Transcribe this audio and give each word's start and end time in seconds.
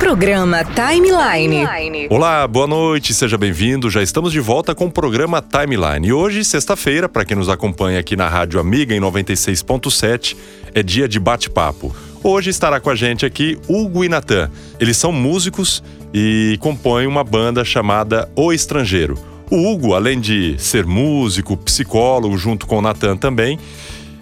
Programa 0.00 0.64
Timeline. 0.64 2.08
Olá, 2.08 2.48
boa 2.48 2.66
noite, 2.66 3.12
seja 3.12 3.36
bem-vindo. 3.36 3.90
Já 3.90 4.02
estamos 4.02 4.32
de 4.32 4.40
volta 4.40 4.74
com 4.74 4.86
o 4.86 4.90
programa 4.90 5.42
Timeline. 5.42 6.08
E 6.08 6.12
hoje, 6.12 6.42
sexta-feira, 6.42 7.06
para 7.06 7.22
quem 7.22 7.36
nos 7.36 7.50
acompanha 7.50 8.00
aqui 8.00 8.16
na 8.16 8.26
Rádio 8.26 8.58
Amiga 8.58 8.94
em 8.94 9.00
96.7, 9.00 10.38
é 10.74 10.82
dia 10.82 11.06
de 11.06 11.20
bate-papo. 11.20 11.94
Hoje 12.24 12.48
estará 12.48 12.80
com 12.80 12.88
a 12.88 12.94
gente 12.94 13.26
aqui 13.26 13.58
Hugo 13.68 14.02
e 14.02 14.08
Natan. 14.08 14.50
Eles 14.80 14.96
são 14.96 15.12
músicos 15.12 15.82
e 16.14 16.56
compõem 16.60 17.06
uma 17.06 17.22
banda 17.22 17.62
chamada 17.62 18.26
O 18.34 18.54
Estrangeiro. 18.54 19.18
O 19.50 19.70
Hugo, 19.70 19.92
além 19.92 20.18
de 20.18 20.56
ser 20.58 20.86
músico, 20.86 21.58
psicólogo, 21.58 22.38
junto 22.38 22.66
com 22.66 22.78
o 22.78 22.82
Natan 22.82 23.18
também, 23.18 23.58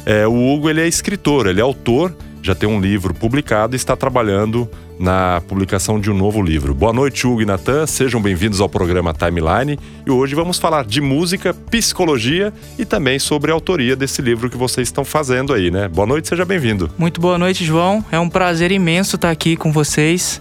é, 0.05 0.27
o 0.27 0.35
Hugo 0.35 0.69
ele 0.69 0.81
é 0.81 0.89
escritor, 0.89 1.47
ele 1.47 1.61
é 1.61 1.63
autor, 1.63 2.13
já 2.43 2.55
tem 2.55 2.69
um 2.69 2.81
livro 2.81 3.15
publicado 3.15 3.75
e 3.75 3.77
está 3.77 3.95
trabalhando 3.95 4.69
na 4.99 5.41
publicação 5.47 6.01
de 6.01 6.11
um 6.11 6.15
novo 6.15 6.43
livro. 6.43 6.75
Boa 6.75 6.93
noite, 6.93 7.27
Hugo 7.27 7.43
e 7.43 7.47
Natan, 7.47 7.87
sejam 7.87 8.21
bem-vindos 8.21 8.61
ao 8.61 8.69
programa 8.69 9.15
Timeline 9.15 9.79
e 10.07 10.11
hoje 10.11 10.35
vamos 10.35 10.59
falar 10.59 10.85
de 10.85 11.01
música, 11.01 11.55
psicologia 11.55 12.53
e 12.79 12.85
também 12.85 13.19
sobre 13.19 13.51
a 13.51 13.55
autoria 13.55 13.95
desse 13.95 14.21
livro 14.21 14.51
que 14.51 14.57
vocês 14.57 14.89
estão 14.89 15.05
fazendo 15.05 15.53
aí, 15.53 15.71
né? 15.71 15.89
Boa 15.89 16.07
noite, 16.07 16.29
seja 16.29 16.45
bem-vindo. 16.45 16.91
Muito 16.99 17.21
boa 17.21 17.39
noite, 17.39 17.65
João. 17.65 18.05
É 18.11 18.19
um 18.19 18.29
prazer 18.29 18.73
imenso 18.73 19.17
estar 19.17 19.31
aqui 19.31 19.57
com 19.57 19.71
vocês, 19.71 20.41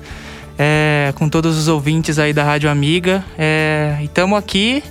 é, 0.58 1.14
com 1.16 1.30
todos 1.30 1.58
os 1.58 1.68
ouvintes 1.68 2.18
aí 2.18 2.34
da 2.34 2.44
Rádio 2.44 2.70
Amiga. 2.70 3.24
É, 3.38 4.00
estamos 4.02 4.38
aqui 4.38 4.84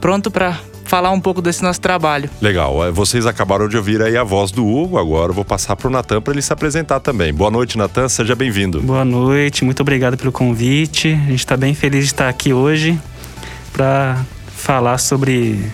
pronto 0.00 0.30
para 0.30 0.58
falar 0.90 1.12
um 1.12 1.20
pouco 1.20 1.40
desse 1.40 1.62
nosso 1.62 1.80
trabalho. 1.80 2.28
Legal. 2.42 2.84
É, 2.84 2.90
vocês 2.90 3.24
acabaram 3.24 3.68
de 3.68 3.76
ouvir 3.76 4.02
aí 4.02 4.16
a 4.16 4.24
voz 4.24 4.50
do 4.50 4.66
Hugo, 4.66 4.98
agora 4.98 5.30
eu 5.30 5.34
vou 5.34 5.44
passar 5.44 5.76
para 5.76 5.86
o 5.86 5.90
Natan 5.90 6.20
para 6.20 6.32
ele 6.32 6.42
se 6.42 6.52
apresentar 6.52 6.98
também. 6.98 7.32
Boa 7.32 7.48
noite, 7.48 7.78
Natan, 7.78 8.08
seja 8.08 8.34
bem-vindo. 8.34 8.80
Boa 8.80 9.04
noite, 9.04 9.64
muito 9.64 9.80
obrigado 9.82 10.16
pelo 10.16 10.32
convite. 10.32 11.12
A 11.12 11.30
gente 11.30 11.38
está 11.38 11.56
bem 11.56 11.74
feliz 11.74 12.06
de 12.06 12.10
estar 12.10 12.28
aqui 12.28 12.52
hoje 12.52 12.98
para 13.72 14.20
falar 14.48 14.98
sobre 14.98 15.64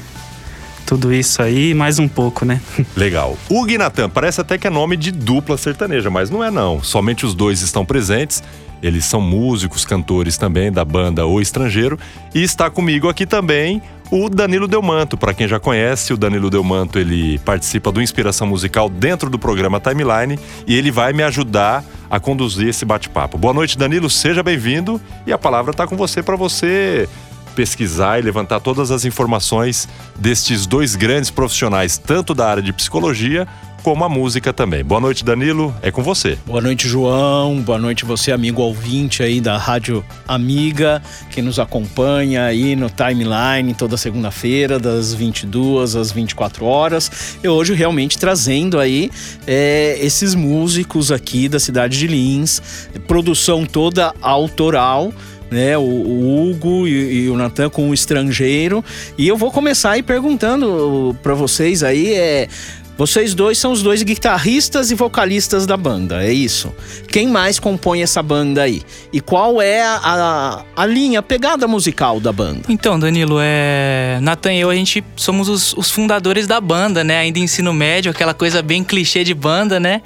tudo 0.86 1.12
isso 1.12 1.42
aí, 1.42 1.74
mais 1.74 1.98
um 1.98 2.06
pouco, 2.06 2.44
né? 2.44 2.60
Legal. 2.96 3.36
E 3.50 3.76
Natan, 3.76 4.08
parece 4.08 4.40
até 4.40 4.56
que 4.56 4.68
é 4.68 4.70
nome 4.70 4.96
de 4.96 5.10
dupla 5.10 5.58
sertaneja, 5.58 6.08
mas 6.08 6.30
não 6.30 6.42
é 6.42 6.50
não. 6.50 6.82
Somente 6.82 7.26
os 7.26 7.34
dois 7.34 7.60
estão 7.60 7.84
presentes. 7.84 8.42
Eles 8.82 9.04
são 9.04 9.20
músicos, 9.20 9.84
cantores 9.84 10.38
também 10.38 10.70
da 10.70 10.84
banda 10.84 11.26
O 11.26 11.40
Estrangeiro. 11.40 11.98
E 12.34 12.42
está 12.42 12.70
comigo 12.70 13.08
aqui 13.08 13.26
também 13.26 13.82
o 14.10 14.28
Danilo 14.28 14.68
Delmanto. 14.68 15.16
Para 15.16 15.34
quem 15.34 15.48
já 15.48 15.58
conhece, 15.58 16.12
o 16.12 16.16
Danilo 16.16 16.50
Delmanto 16.50 16.98
ele 16.98 17.38
participa 17.40 17.90
do 17.90 18.00
Inspiração 18.00 18.46
Musical 18.46 18.88
dentro 18.88 19.28
do 19.28 19.38
programa 19.38 19.80
Timeline 19.80 20.38
e 20.66 20.76
ele 20.76 20.90
vai 20.90 21.12
me 21.12 21.22
ajudar 21.24 21.84
a 22.08 22.20
conduzir 22.20 22.68
esse 22.68 22.84
bate-papo. 22.84 23.36
Boa 23.36 23.52
noite, 23.52 23.76
Danilo, 23.76 24.08
seja 24.08 24.42
bem-vindo 24.42 25.00
e 25.26 25.32
a 25.32 25.38
palavra 25.38 25.72
está 25.72 25.86
com 25.86 25.96
você 25.96 26.22
para 26.22 26.36
você 26.36 27.08
pesquisar 27.56 28.18
e 28.18 28.22
levantar 28.22 28.60
todas 28.60 28.90
as 28.90 29.06
informações 29.06 29.88
destes 30.14 30.66
dois 30.66 30.94
grandes 30.94 31.30
profissionais, 31.30 31.96
tanto 31.96 32.34
da 32.34 32.46
área 32.46 32.62
de 32.62 32.72
psicologia 32.72 33.48
como 33.86 34.02
a 34.02 34.08
música 34.08 34.52
também. 34.52 34.82
Boa 34.82 35.00
noite, 35.00 35.24
Danilo. 35.24 35.72
É 35.80 35.92
com 35.92 36.02
você. 36.02 36.36
Boa 36.44 36.60
noite, 36.60 36.88
João. 36.88 37.62
Boa 37.62 37.78
noite, 37.78 38.04
você, 38.04 38.32
amigo 38.32 38.60
ouvinte 38.60 39.22
aí 39.22 39.40
da 39.40 39.56
Rádio 39.56 40.04
Amiga, 40.26 41.00
que 41.30 41.40
nos 41.40 41.60
acompanha 41.60 42.46
aí 42.46 42.74
no 42.74 42.90
timeline 42.90 43.72
toda 43.74 43.96
segunda-feira, 43.96 44.80
das 44.80 45.14
22 45.14 45.94
às 45.94 46.10
24 46.10 46.64
horas. 46.64 47.38
E 47.44 47.48
hoje 47.48 47.74
realmente 47.74 48.18
trazendo 48.18 48.80
aí 48.80 49.08
é, 49.46 49.96
esses 50.00 50.34
músicos 50.34 51.12
aqui 51.12 51.48
da 51.48 51.60
cidade 51.60 51.96
de 51.96 52.08
Lins, 52.08 52.60
produção 53.06 53.64
toda 53.64 54.12
autoral 54.20 55.12
né? 55.50 55.76
O, 55.76 55.82
o 55.82 56.50
Hugo 56.50 56.86
e, 56.86 57.24
e, 57.24 57.30
o 57.30 57.36
Natan 57.36 57.68
com 57.70 57.90
o 57.90 57.94
estrangeiro. 57.94 58.84
E 59.16 59.26
eu 59.26 59.36
vou 59.36 59.50
começar 59.50 59.92
aí 59.92 60.02
perguntando 60.02 61.16
para 61.22 61.34
vocês 61.34 61.82
aí 61.82 62.14
é 62.14 62.48
vocês 62.96 63.34
dois 63.34 63.58
são 63.58 63.72
os 63.72 63.82
dois 63.82 64.02
guitarristas 64.02 64.90
e 64.90 64.94
vocalistas 64.94 65.66
da 65.66 65.76
banda, 65.76 66.24
é 66.24 66.32
isso? 66.32 66.74
Quem 67.08 67.28
mais 67.28 67.58
compõe 67.58 68.02
essa 68.02 68.22
banda 68.22 68.62
aí? 68.62 68.82
E 69.12 69.20
qual 69.20 69.60
é 69.60 69.82
a, 69.82 70.00
a, 70.02 70.64
a 70.74 70.86
linha, 70.86 71.18
a 71.18 71.22
pegada 71.22 71.68
musical 71.68 72.18
da 72.18 72.32
banda? 72.32 72.62
Então, 72.70 72.98
Danilo, 72.98 73.36
é... 73.38 74.18
Nathan 74.22 74.54
e 74.54 74.60
eu, 74.60 74.70
a 74.70 74.74
gente 74.74 75.04
somos 75.14 75.46
os, 75.46 75.74
os, 75.74 75.90
fundadores 75.90 76.46
da 76.46 76.58
banda, 76.58 77.04
né? 77.04 77.18
Ainda 77.18 77.38
ensino 77.38 77.70
médio, 77.74 78.10
aquela 78.10 78.32
coisa 78.32 78.62
bem 78.62 78.82
clichê 78.82 79.22
de 79.22 79.34
banda, 79.34 79.78
né? 79.78 80.00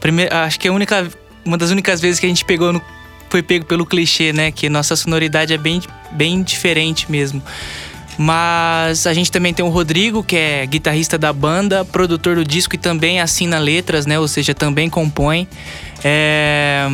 Primeiro, 0.00 0.34
acho 0.34 0.58
que 0.58 0.66
é 0.66 0.70
única, 0.70 1.06
uma 1.44 1.58
das 1.58 1.70
únicas 1.70 2.00
vezes 2.00 2.18
que 2.18 2.24
a 2.24 2.28
gente 2.30 2.46
pegou 2.46 2.72
no, 2.72 2.80
foi 3.32 3.42
pego 3.42 3.64
pelo 3.64 3.86
clichê, 3.86 4.30
né? 4.30 4.52
Que 4.52 4.68
nossa 4.68 4.94
sonoridade 4.94 5.54
é 5.54 5.56
bem, 5.56 5.80
bem 6.10 6.42
diferente 6.42 7.10
mesmo. 7.10 7.42
Mas 8.18 9.06
a 9.06 9.14
gente 9.14 9.32
também 9.32 9.54
tem 9.54 9.64
o 9.64 9.70
Rodrigo, 9.70 10.22
que 10.22 10.36
é 10.36 10.66
guitarrista 10.66 11.16
da 11.16 11.32
banda, 11.32 11.82
produtor 11.82 12.36
do 12.36 12.44
disco 12.44 12.74
e 12.74 12.78
também 12.78 13.22
assina 13.22 13.58
letras, 13.58 14.04
né? 14.04 14.18
Ou 14.18 14.28
seja, 14.28 14.52
também 14.52 14.90
compõe. 14.90 15.48
É... 16.04 16.86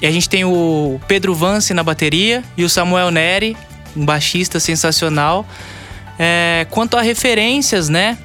E 0.00 0.06
a 0.06 0.10
gente 0.12 0.28
tem 0.28 0.44
o 0.44 1.00
Pedro 1.08 1.34
Vance 1.34 1.74
na 1.74 1.82
bateria 1.82 2.44
e 2.56 2.62
o 2.62 2.68
Samuel 2.68 3.10
Neri, 3.10 3.56
um 3.96 4.04
baixista 4.04 4.60
sensacional. 4.60 5.44
É... 6.16 6.64
Quanto 6.70 6.96
a 6.96 7.02
referências, 7.02 7.88
né? 7.88 8.16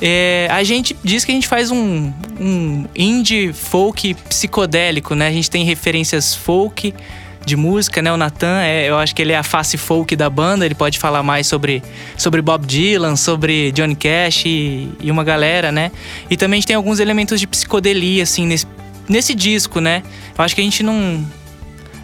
É... 0.00 0.48
a 0.50 0.62
gente 0.62 0.96
diz 1.04 1.24
que 1.24 1.30
a 1.30 1.34
gente 1.34 1.48
faz 1.48 1.70
um, 1.70 2.12
um 2.40 2.86
indie 2.96 3.52
folk 3.52 4.14
psicodélico, 4.28 5.14
né? 5.14 5.28
A 5.28 5.32
gente 5.32 5.50
tem 5.50 5.64
referências 5.64 6.34
folk 6.34 6.94
de 7.44 7.56
música, 7.56 8.02
né? 8.02 8.12
O 8.12 8.16
Nathan, 8.16 8.60
é, 8.62 8.88
eu 8.88 8.98
acho 8.98 9.14
que 9.14 9.22
ele 9.22 9.32
é 9.32 9.36
a 9.36 9.42
face 9.42 9.76
folk 9.76 10.14
da 10.14 10.28
banda, 10.28 10.64
ele 10.64 10.74
pode 10.74 10.98
falar 10.98 11.22
mais 11.22 11.46
sobre, 11.46 11.82
sobre 12.16 12.42
Bob 12.42 12.66
Dylan, 12.66 13.16
sobre 13.16 13.72
Johnny 13.72 13.94
Cash 13.94 14.44
e, 14.46 14.90
e 15.00 15.10
uma 15.10 15.24
galera, 15.24 15.72
né? 15.72 15.90
E 16.28 16.36
também 16.36 16.58
a 16.58 16.60
gente 16.60 16.66
tem 16.66 16.76
alguns 16.76 17.00
elementos 17.00 17.40
de 17.40 17.46
psicodelia, 17.46 18.22
assim, 18.22 18.46
nesse, 18.46 18.66
nesse 19.08 19.34
disco, 19.34 19.80
né? 19.80 20.02
Eu 20.36 20.44
acho 20.44 20.54
que 20.54 20.60
a 20.60 20.64
gente 20.64 20.82
não. 20.82 21.24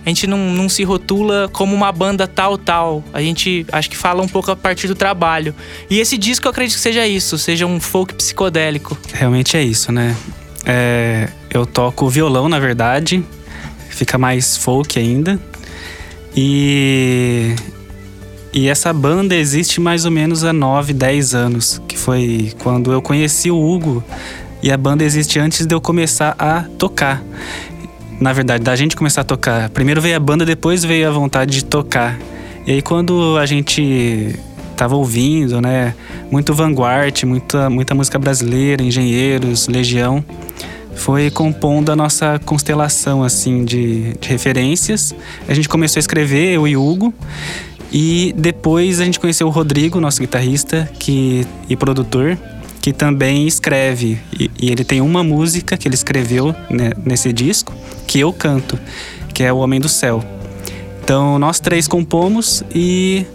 A 0.07 0.09
gente 0.09 0.25
não, 0.29 0.39
não 0.53 0.69
se 0.69 0.85
rotula 0.85 1.51
como 1.53 1.75
uma 1.75 1.91
banda 1.91 2.29
tal, 2.29 2.57
tal. 2.57 3.03
A 3.13 3.21
gente 3.21 3.67
acho 3.73 3.91
que 3.91 3.97
fala 3.97 4.23
um 4.23 4.29
pouco 4.29 4.53
a 4.53 4.57
partir 4.57 4.87
do 4.87 4.95
trabalho. 4.95 5.53
E 5.91 5.99
esse 5.99 6.17
disco 6.17 6.47
eu 6.47 6.53
acredito 6.53 6.77
que 6.77 6.81
seja 6.81 7.05
isso, 7.05 7.37
seja 7.37 7.67
um 7.67 7.81
folk 7.81 8.15
psicodélico. 8.15 8.97
Realmente 9.13 9.57
é 9.57 9.65
isso, 9.65 9.91
né? 9.91 10.17
É, 10.65 11.29
eu 11.51 11.67
toco 11.67 12.09
violão, 12.09 12.49
na 12.49 12.61
verdade, 12.61 13.21
fica 13.89 14.17
mais 14.17 14.57
folk 14.57 14.97
ainda. 14.97 15.41
E 16.37 17.57
e 18.53 18.69
essa 18.69 18.93
banda 18.93 19.35
existe 19.35 19.81
mais 19.81 20.05
ou 20.05 20.11
menos 20.13 20.45
há 20.45 20.53
9, 20.53 20.93
10 20.93 21.35
anos, 21.35 21.83
que 21.89 21.99
foi 21.99 22.55
quando 22.63 22.93
eu 22.93 23.03
conheci 23.03 23.51
o 23.51 23.61
Hugo. 23.61 24.05
E 24.63 24.71
a 24.71 24.77
banda 24.77 25.05
existe 25.05 25.39
antes 25.39 25.67
de 25.67 25.75
eu 25.75 25.81
começar 25.81 26.37
a 26.39 26.63
tocar. 26.79 27.23
Na 28.21 28.33
verdade, 28.33 28.65
da 28.65 28.75
gente 28.75 28.97
começar 28.97 29.21
a 29.21 29.25
tocar. 29.25 29.69
Primeiro 29.71 30.01
veio 30.01 30.17
a 30.17 30.21
banda, 30.21 30.45
depois 30.45 30.85
veio 30.85 31.09
a 31.09 31.11
vontade 31.11 31.53
de 31.53 31.65
tocar. 31.65 32.19
E 32.67 32.73
aí 32.73 32.83
quando 32.83 33.37
a 33.39 33.47
gente 33.47 34.35
tava 34.77 34.97
ouvindo, 34.97 35.61
né, 35.61 35.95
muito 36.31 36.53
vanguard, 36.53 37.23
muita 37.25 37.71
muita 37.71 37.95
música 37.95 38.19
brasileira, 38.19 38.83
Engenheiros, 38.83 39.69
Legião, 39.69 40.25
foi 40.95 41.31
compondo 41.31 41.91
a 41.93 41.97
nossa 41.97 42.41
constelação 42.45 43.23
assim 43.23 43.65
de, 43.65 44.15
de 44.15 44.29
referências. 44.29 45.15
A 45.47 45.55
gente 45.55 45.69
começou 45.69 45.99
a 45.99 46.01
escrever, 46.01 46.55
eu 46.55 46.67
e 46.67 46.77
Hugo, 46.77 47.13
e 47.93 48.35
depois 48.37 49.01
a 49.01 49.05
gente 49.05 49.21
conheceu 49.21 49.47
o 49.47 49.51
Rodrigo, 49.51 50.01
nosso 50.01 50.21
guitarrista 50.21 50.91
que, 50.99 51.47
e 51.69 51.77
produtor, 51.77 52.37
que 52.81 52.93
também 52.93 53.47
escreve. 53.47 54.19
E, 54.39 54.51
e 54.61 54.71
ele 54.71 54.85
tem 54.85 55.01
uma 55.01 55.23
música 55.23 55.77
que 55.77 55.87
ele 55.87 55.95
escreveu 55.95 56.55
né, 56.69 56.93
nesse 57.05 57.33
disco, 57.33 57.73
que 58.07 58.21
eu 58.21 58.33
canto, 58.33 58.79
que 59.35 59.43
é 59.43 59.53
O 59.53 59.59
Homem 59.59 59.81
do 59.81 59.89
Céu. 59.89 60.23
Então 61.03 61.39
nós 61.39 61.61
três 61.61 61.87
compomos 61.87 62.65
e 62.75 63.27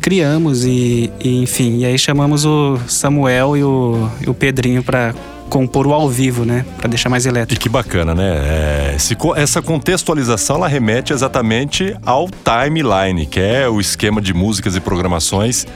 criamos 0.00 0.64
e, 0.64 1.10
e 1.22 1.42
enfim, 1.42 1.78
e 1.78 1.84
aí 1.84 1.98
chamamos 1.98 2.44
o 2.44 2.78
Samuel 2.88 3.56
e 3.56 3.62
o, 3.62 4.08
e 4.20 4.30
o 4.30 4.34
Pedrinho 4.34 4.82
para 4.82 5.14
compor 5.50 5.86
o 5.86 5.92
ao 5.92 6.08
vivo, 6.08 6.44
né? 6.44 6.64
Para 6.78 6.88
deixar 6.88 7.08
mais 7.10 7.26
elétrico. 7.26 7.60
E 7.60 7.62
que 7.62 7.68
bacana, 7.68 8.14
né? 8.14 8.92
É, 8.92 8.94
esse, 8.96 9.16
essa 9.36 9.60
contextualização 9.60 10.56
ela 10.56 10.68
remete 10.68 11.12
exatamente 11.12 11.94
ao 12.06 12.28
timeline, 12.28 13.26
que 13.26 13.40
é 13.40 13.68
o 13.68 13.80
esquema 13.80 14.22
de 14.22 14.32
músicas 14.32 14.76
e 14.76 14.80
programações 14.80 15.66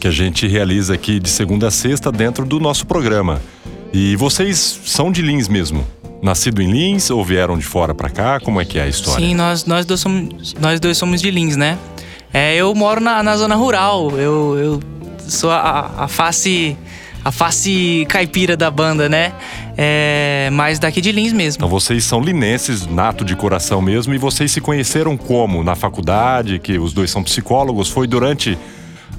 que 0.00 0.08
a 0.08 0.10
gente 0.10 0.48
realiza 0.48 0.94
aqui 0.94 1.20
de 1.20 1.28
segunda 1.28 1.68
a 1.68 1.70
sexta 1.70 2.10
dentro 2.10 2.44
do 2.44 2.58
nosso 2.58 2.86
programa. 2.86 3.40
E 3.92 4.16
vocês 4.16 4.80
são 4.84 5.12
de 5.12 5.22
Lins 5.22 5.46
mesmo? 5.46 5.86
Nascido 6.22 6.60
em 6.60 6.70
Lins 6.70 7.10
ou 7.10 7.24
vieram 7.24 7.56
de 7.56 7.64
fora 7.64 7.94
para 7.94 8.10
cá? 8.10 8.40
Como 8.40 8.60
é 8.60 8.64
que 8.64 8.78
é 8.78 8.82
a 8.82 8.88
história? 8.88 9.24
Sim, 9.24 9.34
nós, 9.34 9.64
nós, 9.64 9.86
dois, 9.86 10.00
somos, 10.00 10.54
nós 10.54 10.80
dois 10.80 10.98
somos 10.98 11.20
de 11.20 11.30
Lins, 11.30 11.56
né? 11.56 11.78
É, 12.32 12.56
eu 12.56 12.74
moro 12.74 13.00
na, 13.00 13.22
na 13.22 13.36
zona 13.36 13.54
rural. 13.54 14.10
Eu, 14.18 14.58
eu 14.58 14.80
sou 15.18 15.50
a, 15.50 15.94
a 15.98 16.08
face 16.08 16.76
a 17.24 17.32
face 17.32 18.06
caipira 18.08 18.56
da 18.56 18.70
banda, 18.70 19.08
né? 19.08 19.32
É, 19.76 20.48
mas 20.52 20.78
daqui 20.78 21.00
de 21.00 21.12
Lins 21.12 21.32
mesmo. 21.32 21.58
Então 21.58 21.68
vocês 21.68 22.04
são 22.04 22.20
linenses, 22.20 22.86
nato 22.86 23.24
de 23.24 23.36
coração 23.36 23.82
mesmo, 23.82 24.14
e 24.14 24.18
vocês 24.18 24.50
se 24.50 24.60
conheceram 24.60 25.16
como? 25.16 25.62
Na 25.62 25.74
faculdade, 25.74 26.58
que 26.58 26.78
os 26.78 26.92
dois 26.92 27.10
são 27.10 27.22
psicólogos, 27.22 27.88
foi 27.88 28.06
durante 28.06 28.58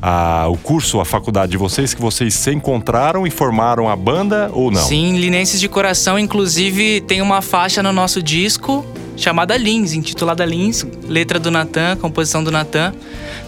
a, 0.02 0.48
o 0.48 0.58
curso, 0.58 1.00
a 1.00 1.06
faculdade 1.06 1.52
de 1.52 1.58
vocês, 1.58 1.94
que 1.94 2.02
vocês 2.02 2.34
se 2.34 2.52
encontraram 2.52 3.28
e 3.28 3.30
formaram 3.30 3.90
a 3.90 3.96
banda 3.96 4.50
ou 4.54 4.72
não? 4.72 4.82
Sim, 4.82 5.18
Linenses 5.18 5.60
de 5.60 5.68
Coração, 5.68 6.18
inclusive 6.18 7.02
tem 7.02 7.22
uma 7.22 7.42
faixa 7.42 7.84
no 7.84 7.92
nosso 7.92 8.22
disco 8.24 8.86
chamada 9.18 9.58
Lins, 9.58 9.94
intitulada 9.94 10.46
Lins, 10.46 10.86
letra 11.08 11.40
do 11.40 11.52
Natan, 11.52 11.98
composição 11.98 12.44
do 12.44 12.52
Natan. 12.52 12.94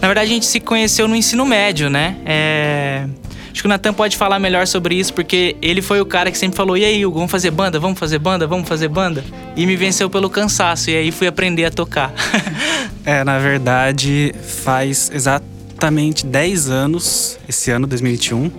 Na 0.00 0.08
verdade, 0.08 0.30
a 0.30 0.34
gente 0.34 0.46
se 0.46 0.60
conheceu 0.60 1.08
no 1.08 1.16
ensino 1.16 1.46
médio, 1.46 1.88
né? 1.88 2.16
É... 2.26 3.06
Acho 3.50 3.62
que 3.62 3.66
o 3.66 3.68
Natan 3.68 3.92
pode 3.92 4.16
falar 4.16 4.38
melhor 4.38 4.66
sobre 4.66 4.94
isso, 4.94 5.12
porque 5.12 5.56
ele 5.60 5.82
foi 5.82 6.00
o 6.00 6.06
cara 6.06 6.30
que 6.30 6.38
sempre 6.38 6.56
falou: 6.56 6.76
e 6.76 6.84
aí, 6.84 7.04
Hugo, 7.04 7.16
vamos 7.16 7.30
fazer 7.30 7.50
banda? 7.50 7.78
Vamos 7.78 7.98
fazer 7.98 8.18
banda? 8.18 8.46
Vamos 8.46 8.66
fazer 8.66 8.88
banda? 8.88 9.22
E 9.54 9.66
me 9.66 9.76
venceu 9.76 10.08
pelo 10.08 10.30
cansaço, 10.30 10.90
e 10.90 10.96
aí 10.96 11.10
fui 11.10 11.26
aprender 11.26 11.66
a 11.66 11.70
tocar. 11.70 12.12
é, 13.04 13.22
na 13.24 13.38
verdade, 13.38 14.34
faz 14.42 15.10
exatamente 15.12 15.51
exatamente 15.82 16.24
10 16.24 16.70
anos, 16.70 17.38
esse 17.48 17.72
ano, 17.72 17.88
2021, 17.88 18.50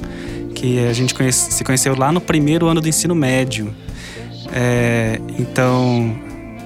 que 0.53 0.85
a 0.85 0.91
gente 0.91 1.13
conhece, 1.15 1.53
se 1.53 1.63
conheceu 1.63 1.95
lá 1.97 2.11
no 2.11 2.19
primeiro 2.19 2.67
ano 2.67 2.81
do 2.81 2.89
ensino 2.89 3.15
médio. 3.15 3.73
É, 4.51 5.21
então, 5.39 6.13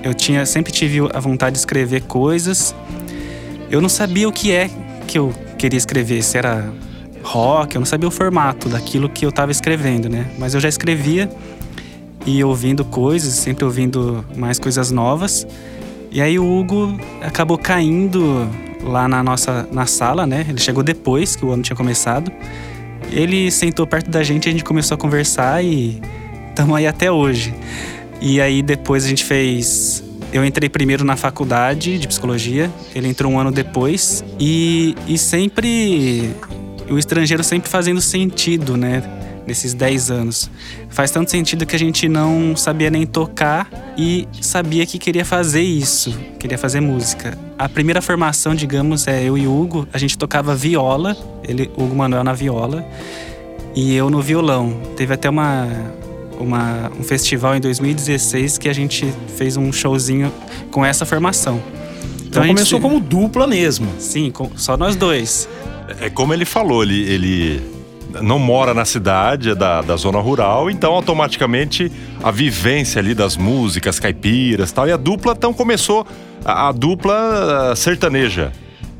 eu 0.03 0.15
tinha 0.15 0.47
sempre 0.47 0.71
tive 0.71 1.07
a 1.13 1.19
vontade 1.19 1.53
de 1.53 1.59
escrever 1.59 2.01
coisas. 2.03 2.73
Eu 3.69 3.79
não 3.81 3.89
sabia 3.89 4.27
o 4.27 4.31
que 4.31 4.51
é 4.51 4.67
que 5.07 5.19
eu 5.19 5.31
queria 5.59 5.77
escrever, 5.77 6.23
se 6.23 6.39
era 6.39 6.73
rock, 7.21 7.75
eu 7.75 7.79
não 7.79 7.85
sabia 7.85 8.07
o 8.07 8.11
formato 8.11 8.67
daquilo 8.67 9.07
que 9.07 9.25
eu 9.25 9.29
estava 9.29 9.51
escrevendo, 9.51 10.09
né? 10.09 10.25
Mas 10.39 10.55
eu 10.55 10.59
já 10.59 10.69
escrevia 10.69 11.29
e 12.25 12.43
ouvindo 12.43 12.83
coisas, 12.83 13.31
sempre 13.35 13.63
ouvindo 13.63 14.25
mais 14.35 14.57
coisas 14.57 14.89
novas. 14.89 15.45
E 16.11 16.19
aí 16.19 16.39
o 16.39 16.59
Hugo 16.59 16.99
acabou 17.21 17.59
caindo 17.59 18.49
lá 18.87 19.07
na 19.07 19.23
nossa 19.23 19.67
na 19.71 19.85
sala, 19.85 20.25
né? 20.25 20.45
Ele 20.47 20.59
chegou 20.59 20.83
depois 20.83 21.35
que 21.35 21.45
o 21.45 21.51
ano 21.51 21.63
tinha 21.63 21.75
começado. 21.75 22.31
Ele 23.11 23.51
sentou 23.51 23.85
perto 23.87 24.09
da 24.09 24.23
gente, 24.23 24.49
a 24.49 24.51
gente 24.51 24.63
começou 24.63 24.95
a 24.95 24.97
conversar 24.97 25.63
e 25.63 26.01
estamos 26.49 26.75
aí 26.75 26.87
até 26.87 27.11
hoje. 27.11 27.53
E 28.21 28.41
aí 28.41 28.61
depois 28.61 29.05
a 29.05 29.07
gente 29.07 29.23
fez 29.23 30.03
eu 30.31 30.43
entrei 30.43 30.69
primeiro 30.69 31.05
na 31.05 31.15
faculdade 31.15 31.97
de 31.97 32.07
psicologia, 32.07 32.69
ele 32.93 33.07
entrou 33.07 33.31
um 33.31 33.39
ano 33.39 33.51
depois 33.51 34.23
e, 34.39 34.95
e 35.07 35.17
sempre 35.17 36.31
o 36.89 36.97
estrangeiro 36.97 37.43
sempre 37.43 37.69
fazendo 37.69 38.01
sentido, 38.01 38.75
né? 38.75 39.01
Nesses 39.47 39.73
10 39.73 40.11
anos. 40.11 40.51
Faz 40.89 41.09
tanto 41.09 41.31
sentido 41.31 41.65
que 41.65 41.75
a 41.75 41.79
gente 41.79 42.09
não 42.09 42.55
sabia 42.55 42.91
nem 42.91 43.05
tocar 43.05 43.69
e 43.97 44.27
sabia 44.41 44.85
que 44.85 44.99
queria 44.99 45.23
fazer 45.23 45.61
isso, 45.61 46.15
queria 46.37 46.57
fazer 46.57 46.81
música. 46.81 47.37
A 47.57 47.69
primeira 47.69 48.01
formação, 48.01 48.53
digamos, 48.53 49.07
é 49.07 49.23
eu 49.23 49.37
e 49.37 49.47
o 49.47 49.59
Hugo, 49.59 49.87
a 49.93 49.97
gente 49.97 50.17
tocava 50.17 50.53
viola, 50.53 51.15
ele, 51.47 51.71
Hugo 51.77 51.95
Manuel 51.95 52.23
na 52.23 52.33
viola 52.33 52.85
e 53.73 53.95
eu 53.95 54.09
no 54.09 54.21
violão. 54.21 54.81
Teve 54.97 55.13
até 55.13 55.29
uma, 55.29 55.67
uma, 56.39 56.91
um 56.99 57.03
festival 57.03 57.55
em 57.55 57.61
2016 57.61 58.57
que 58.57 58.67
a 58.67 58.73
gente 58.73 59.11
fez 59.37 59.55
um 59.55 59.71
showzinho 59.71 60.31
com 60.69 60.85
essa 60.85 61.05
formação. 61.05 61.61
Então, 62.17 62.43
então 62.43 62.47
começou 62.47 62.79
gente... 62.79 62.81
como 62.81 62.99
dupla 62.99 63.47
mesmo. 63.47 63.87
Sim, 63.97 64.33
só 64.57 64.75
nós 64.75 64.97
dois. 64.97 65.47
É 66.01 66.09
como 66.09 66.33
ele 66.33 66.43
falou, 66.43 66.83
ele, 66.83 67.01
ele 67.09 67.76
não 68.21 68.39
mora 68.39 68.73
na 68.73 68.85
cidade, 68.85 69.51
é 69.51 69.55
da, 69.55 69.81
da 69.81 69.95
zona 69.95 70.19
rural, 70.19 70.69
então 70.69 70.93
automaticamente 70.93 71.91
a 72.23 72.31
vivência 72.31 72.99
ali 72.99 73.13
das 73.13 73.37
músicas 73.37 73.99
caipiras 73.99 74.71
tal. 74.71 74.87
E 74.87 74.91
a 74.91 74.97
dupla 74.97 75.33
então 75.37 75.53
começou 75.53 76.05
a, 76.43 76.69
a 76.69 76.71
dupla 76.71 77.73
sertaneja. 77.75 78.51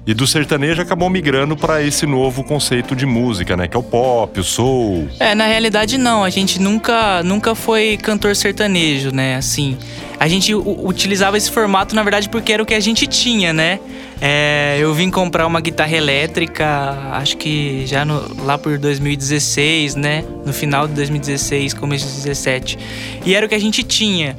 E 0.08 0.14
do 0.14 0.26
sertanejo 0.26 0.82
acabou 0.82 1.10
migrando 1.10 1.58
para 1.58 1.84
esse 1.84 2.06
novo 2.06 2.42
conceito 2.42 2.96
de 2.96 3.06
música, 3.06 3.58
né? 3.58 3.68
Que 3.68 3.76
é 3.76 3.80
o 3.80 3.84
pop, 3.84 4.40
o 4.40 4.44
soul. 4.44 5.10
É, 5.20 5.36
na 5.36 5.46
realidade 5.46 5.98
não. 5.98 6.24
A 6.24 6.30
gente 6.30 6.62
nunca, 6.62 7.22
nunca 7.24 7.54
foi 7.54 7.98
cantor 7.98 8.34
sertanejo, 8.34 9.12
né? 9.12 9.36
Assim, 9.36 9.78
a 10.18 10.30
gente 10.30 10.56
utilizava 10.56 11.36
esse 11.38 11.52
formato, 11.52 11.94
na 11.94 12.04
verdade, 12.04 12.30
porque 12.30 12.54
era 12.54 12.64
o 12.64 12.66
que 12.66 12.74
a 12.74 12.80
gente 12.80 13.06
tinha, 13.06 13.52
né? 13.52 13.82
É, 14.22 14.78
eu 14.80 14.94
vim 14.94 15.12
comprar 15.12 15.46
uma 15.46 15.60
guitarra 15.60 15.98
elétrica, 15.98 16.66
acho 17.12 17.36
que 17.36 17.86
já 17.86 18.06
no, 18.06 18.46
lá 18.46 18.58
por 18.58 18.78
2016, 18.78 19.96
né? 19.96 20.24
No 20.46 20.54
final 20.54 20.88
de 20.88 20.94
2016, 20.94 21.74
começo 21.74 22.06
de 22.06 22.12
2017. 22.14 22.80
E 23.26 23.36
era 23.36 23.46
o 23.46 23.50
que 23.50 23.56
a 23.56 23.60
gente 23.60 23.84
tinha. 23.84 24.38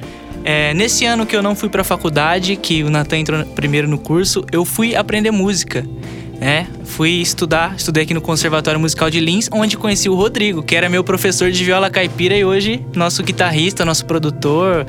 É, 0.51 0.73
nesse 0.73 1.05
ano 1.05 1.27
que 1.27 1.37
eu 1.37 1.43
não 1.43 1.55
fui 1.55 1.69
para 1.69 1.83
a 1.83 1.85
faculdade, 1.85 2.57
que 2.57 2.83
o 2.83 2.89
Natan 2.89 3.19
entrou 3.19 3.45
primeiro 3.45 3.87
no 3.87 3.99
curso, 3.99 4.47
eu 4.51 4.65
fui 4.65 4.97
aprender 4.97 5.31
música. 5.31 5.85
Né? 6.41 6.67
Fui 6.85 7.11
estudar, 7.11 7.75
estudei 7.77 8.05
aqui 8.05 8.15
no 8.15 8.23
Conservatório 8.23 8.81
Musical 8.81 9.11
de 9.11 9.21
Lins, 9.21 9.51
onde 9.53 9.77
conheci 9.77 10.09
o 10.09 10.15
Rodrigo, 10.15 10.63
que 10.63 10.75
era 10.75 10.89
meu 10.89 11.05
professor 11.05 11.51
de 11.51 11.63
viola 11.63 11.91
caipira 11.91 12.35
e 12.35 12.47
hoje 12.47 12.83
nosso 12.97 13.23
guitarrista, 13.23 13.85
nosso 13.85 14.07
produtor, 14.07 14.87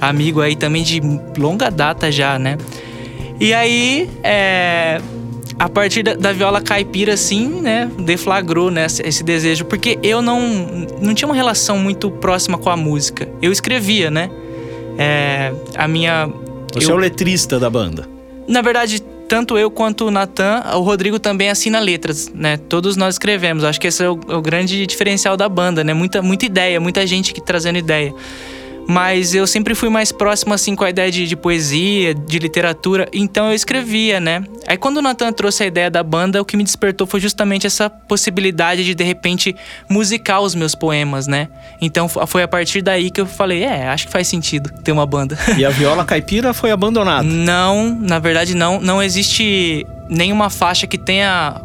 amigo 0.00 0.40
aí 0.40 0.56
também 0.56 0.82
de 0.82 1.02
longa 1.36 1.70
data 1.70 2.10
já, 2.10 2.38
né? 2.38 2.56
E 3.38 3.52
aí, 3.52 4.08
é, 4.22 5.02
a 5.58 5.68
partir 5.68 6.02
da, 6.02 6.14
da, 6.14 6.32
viola 6.32 6.62
caipira, 6.62 7.12
assim, 7.12 7.60
né, 7.60 7.90
deflagrou 7.98 8.70
né, 8.70 8.86
esse 8.86 9.22
desejo, 9.22 9.66
porque 9.66 9.98
eu 10.02 10.22
não, 10.22 10.48
não 10.98 11.12
tinha 11.12 11.28
uma 11.28 11.34
relação 11.34 11.76
muito 11.76 12.10
próxima 12.10 12.56
com 12.56 12.70
a 12.70 12.76
música. 12.76 13.28
Eu 13.42 13.52
escrevia, 13.52 14.10
né? 14.10 14.30
É, 14.98 15.52
a 15.76 15.88
minha. 15.88 16.28
Você 16.72 16.86
eu, 16.86 16.92
é 16.92 16.94
o 16.94 16.98
letrista 16.98 17.58
da 17.58 17.70
banda? 17.70 18.08
Na 18.46 18.62
verdade, 18.62 19.00
tanto 19.28 19.56
eu 19.56 19.70
quanto 19.70 20.06
o 20.06 20.10
Natan, 20.10 20.62
o 20.74 20.80
Rodrigo 20.80 21.18
também 21.18 21.48
assina 21.48 21.80
letras, 21.80 22.30
né? 22.34 22.56
Todos 22.56 22.96
nós 22.96 23.14
escrevemos. 23.14 23.64
Acho 23.64 23.80
que 23.80 23.86
esse 23.86 24.04
é 24.04 24.10
o, 24.10 24.18
é 24.28 24.36
o 24.36 24.42
grande 24.42 24.86
diferencial 24.86 25.36
da 25.36 25.48
banda, 25.48 25.82
né? 25.82 25.94
Muita, 25.94 26.20
muita 26.20 26.44
ideia, 26.46 26.80
muita 26.80 27.06
gente 27.06 27.32
que 27.32 27.40
trazendo 27.40 27.78
ideia 27.78 28.14
mas 28.86 29.34
eu 29.34 29.46
sempre 29.46 29.74
fui 29.74 29.88
mais 29.88 30.12
próximo 30.12 30.54
assim 30.54 30.74
com 30.74 30.84
a 30.84 30.90
ideia 30.90 31.10
de, 31.10 31.26
de, 31.26 31.36
poesia, 31.36 32.14
de 32.14 32.38
literatura, 32.38 33.08
então 33.12 33.48
eu 33.48 33.54
escrevia, 33.54 34.20
né? 34.20 34.44
Aí 34.66 34.76
quando 34.76 34.98
o 34.98 35.02
Nathan 35.02 35.32
trouxe 35.32 35.64
a 35.64 35.66
ideia 35.66 35.90
da 35.90 36.02
banda, 36.02 36.40
o 36.40 36.44
que 36.44 36.56
me 36.56 36.64
despertou 36.64 37.06
foi 37.06 37.20
justamente 37.20 37.66
essa 37.66 37.88
possibilidade 37.88 38.84
de 38.84 38.94
de 38.94 39.04
repente 39.04 39.54
musicar 39.88 40.40
os 40.40 40.54
meus 40.54 40.74
poemas, 40.74 41.26
né? 41.26 41.48
Então 41.80 42.08
foi 42.08 42.42
a 42.42 42.48
partir 42.48 42.82
daí 42.82 43.10
que 43.10 43.20
eu 43.20 43.26
falei, 43.26 43.62
é, 43.62 43.88
acho 43.88 44.06
que 44.06 44.12
faz 44.12 44.28
sentido 44.28 44.70
ter 44.82 44.92
uma 44.92 45.06
banda. 45.06 45.38
E 45.56 45.64
a 45.64 45.70
viola 45.70 46.04
caipira 46.04 46.52
foi 46.52 46.70
abandonada? 46.70 47.22
Não, 47.22 47.98
na 48.00 48.18
verdade 48.18 48.54
não, 48.54 48.80
não 48.80 49.02
existe 49.02 49.86
nenhuma 50.08 50.50
faixa 50.50 50.86
que 50.86 50.98
tenha 50.98 51.60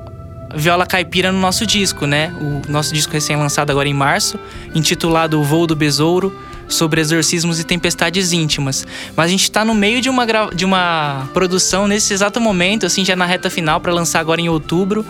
viola 0.55 0.85
caipira 0.85 1.31
no 1.31 1.39
nosso 1.39 1.65
disco, 1.65 2.05
né? 2.05 2.33
O 2.39 2.71
nosso 2.71 2.93
disco 2.93 3.13
recém-lançado 3.13 3.71
agora 3.71 3.87
em 3.87 3.93
março, 3.93 4.39
intitulado 4.73 5.39
O 5.39 5.43
Voo 5.43 5.67
do 5.67 5.75
Besouro 5.75 6.33
sobre 6.69 7.01
exorcismos 7.01 7.59
e 7.59 7.63
tempestades 7.63 8.31
íntimas. 8.31 8.85
Mas 9.15 9.25
a 9.25 9.29
gente 9.29 9.43
está 9.43 9.65
no 9.65 9.73
meio 9.73 10.01
de 10.01 10.09
uma, 10.09 10.25
de 10.53 10.65
uma 10.65 11.29
produção 11.33 11.87
nesse 11.87 12.13
exato 12.13 12.39
momento, 12.39 12.85
assim, 12.85 13.03
já 13.03 13.15
na 13.15 13.25
reta 13.25 13.49
final, 13.49 13.79
para 13.79 13.91
lançar 13.91 14.19
agora 14.19 14.39
em 14.39 14.47
outubro, 14.47 15.05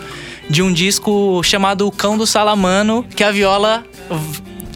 de 0.48 0.62
um 0.62 0.72
disco 0.72 1.40
chamado 1.44 1.86
O 1.86 1.92
Cão 1.92 2.18
do 2.18 2.26
Salamano, 2.26 3.04
que 3.14 3.22
a 3.22 3.30
viola 3.30 3.84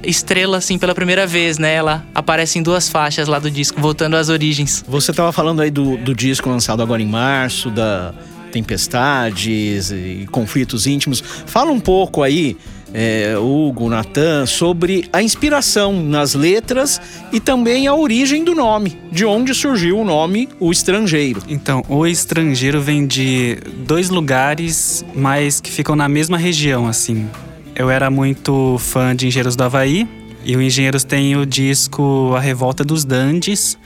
estrela, 0.04 0.58
assim, 0.58 0.78
pela 0.78 0.94
primeira 0.94 1.26
vez, 1.26 1.58
né? 1.58 1.74
Ela 1.74 2.04
aparece 2.14 2.58
em 2.58 2.62
duas 2.62 2.88
faixas 2.88 3.26
lá 3.26 3.38
do 3.38 3.50
disco, 3.50 3.80
voltando 3.80 4.14
às 4.14 4.28
origens. 4.28 4.84
Você 4.86 5.10
estava 5.10 5.32
falando 5.32 5.62
aí 5.62 5.70
do, 5.70 5.96
do 5.96 6.14
disco 6.14 6.48
lançado 6.48 6.82
agora 6.82 7.02
em 7.02 7.06
março, 7.06 7.70
da 7.70 8.14
tempestades 8.52 9.90
e 9.90 10.28
conflitos 10.30 10.86
íntimos. 10.86 11.20
Fala 11.44 11.72
um 11.72 11.80
pouco 11.80 12.22
aí 12.22 12.56
é, 12.94 13.36
Hugo, 13.36 13.88
Natan, 13.88 14.46
sobre 14.46 15.08
a 15.12 15.20
inspiração 15.20 16.00
nas 16.00 16.34
letras 16.34 17.00
e 17.32 17.40
também 17.40 17.88
a 17.88 17.94
origem 17.94 18.44
do 18.44 18.54
nome, 18.54 18.96
de 19.10 19.24
onde 19.24 19.52
surgiu 19.52 19.98
o 19.98 20.04
nome 20.04 20.48
O 20.60 20.70
Estrangeiro. 20.70 21.42
Então, 21.48 21.82
O 21.88 22.06
Estrangeiro 22.06 22.80
vem 22.80 23.04
de 23.04 23.58
dois 23.84 24.08
lugares, 24.08 25.04
mas 25.12 25.60
que 25.60 25.70
ficam 25.70 25.96
na 25.96 26.08
mesma 26.08 26.38
região, 26.38 26.86
assim. 26.86 27.28
Eu 27.74 27.90
era 27.90 28.08
muito 28.08 28.76
fã 28.78 29.16
de 29.16 29.26
Engenheiros 29.26 29.56
do 29.56 29.64
Havaí, 29.64 30.08
e 30.44 30.56
o 30.56 30.62
Engenheiros 30.62 31.02
tem 31.02 31.36
o 31.36 31.44
disco 31.44 32.32
A 32.36 32.40
Revolta 32.40 32.84
dos 32.84 33.04
Dandes, 33.04 33.76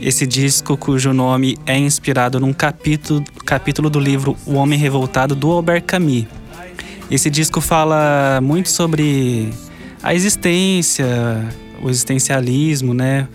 esse 0.00 0.26
disco 0.26 0.76
cujo 0.76 1.12
nome 1.12 1.56
é 1.66 1.76
inspirado 1.76 2.38
num 2.38 2.52
capítulo, 2.52 3.22
capítulo 3.44 3.90
do 3.90 3.98
livro 3.98 4.36
O 4.46 4.54
Homem 4.54 4.78
Revoltado 4.78 5.34
do 5.34 5.50
Albert 5.50 5.82
Camus. 5.82 6.37
Esse 7.10 7.30
disco 7.30 7.60
fala 7.62 8.38
muito 8.42 8.68
sobre 8.68 9.50
a 10.02 10.14
existência, 10.14 11.06
o 11.82 11.88
existencialismo, 11.88 12.92
né? 12.92 13.26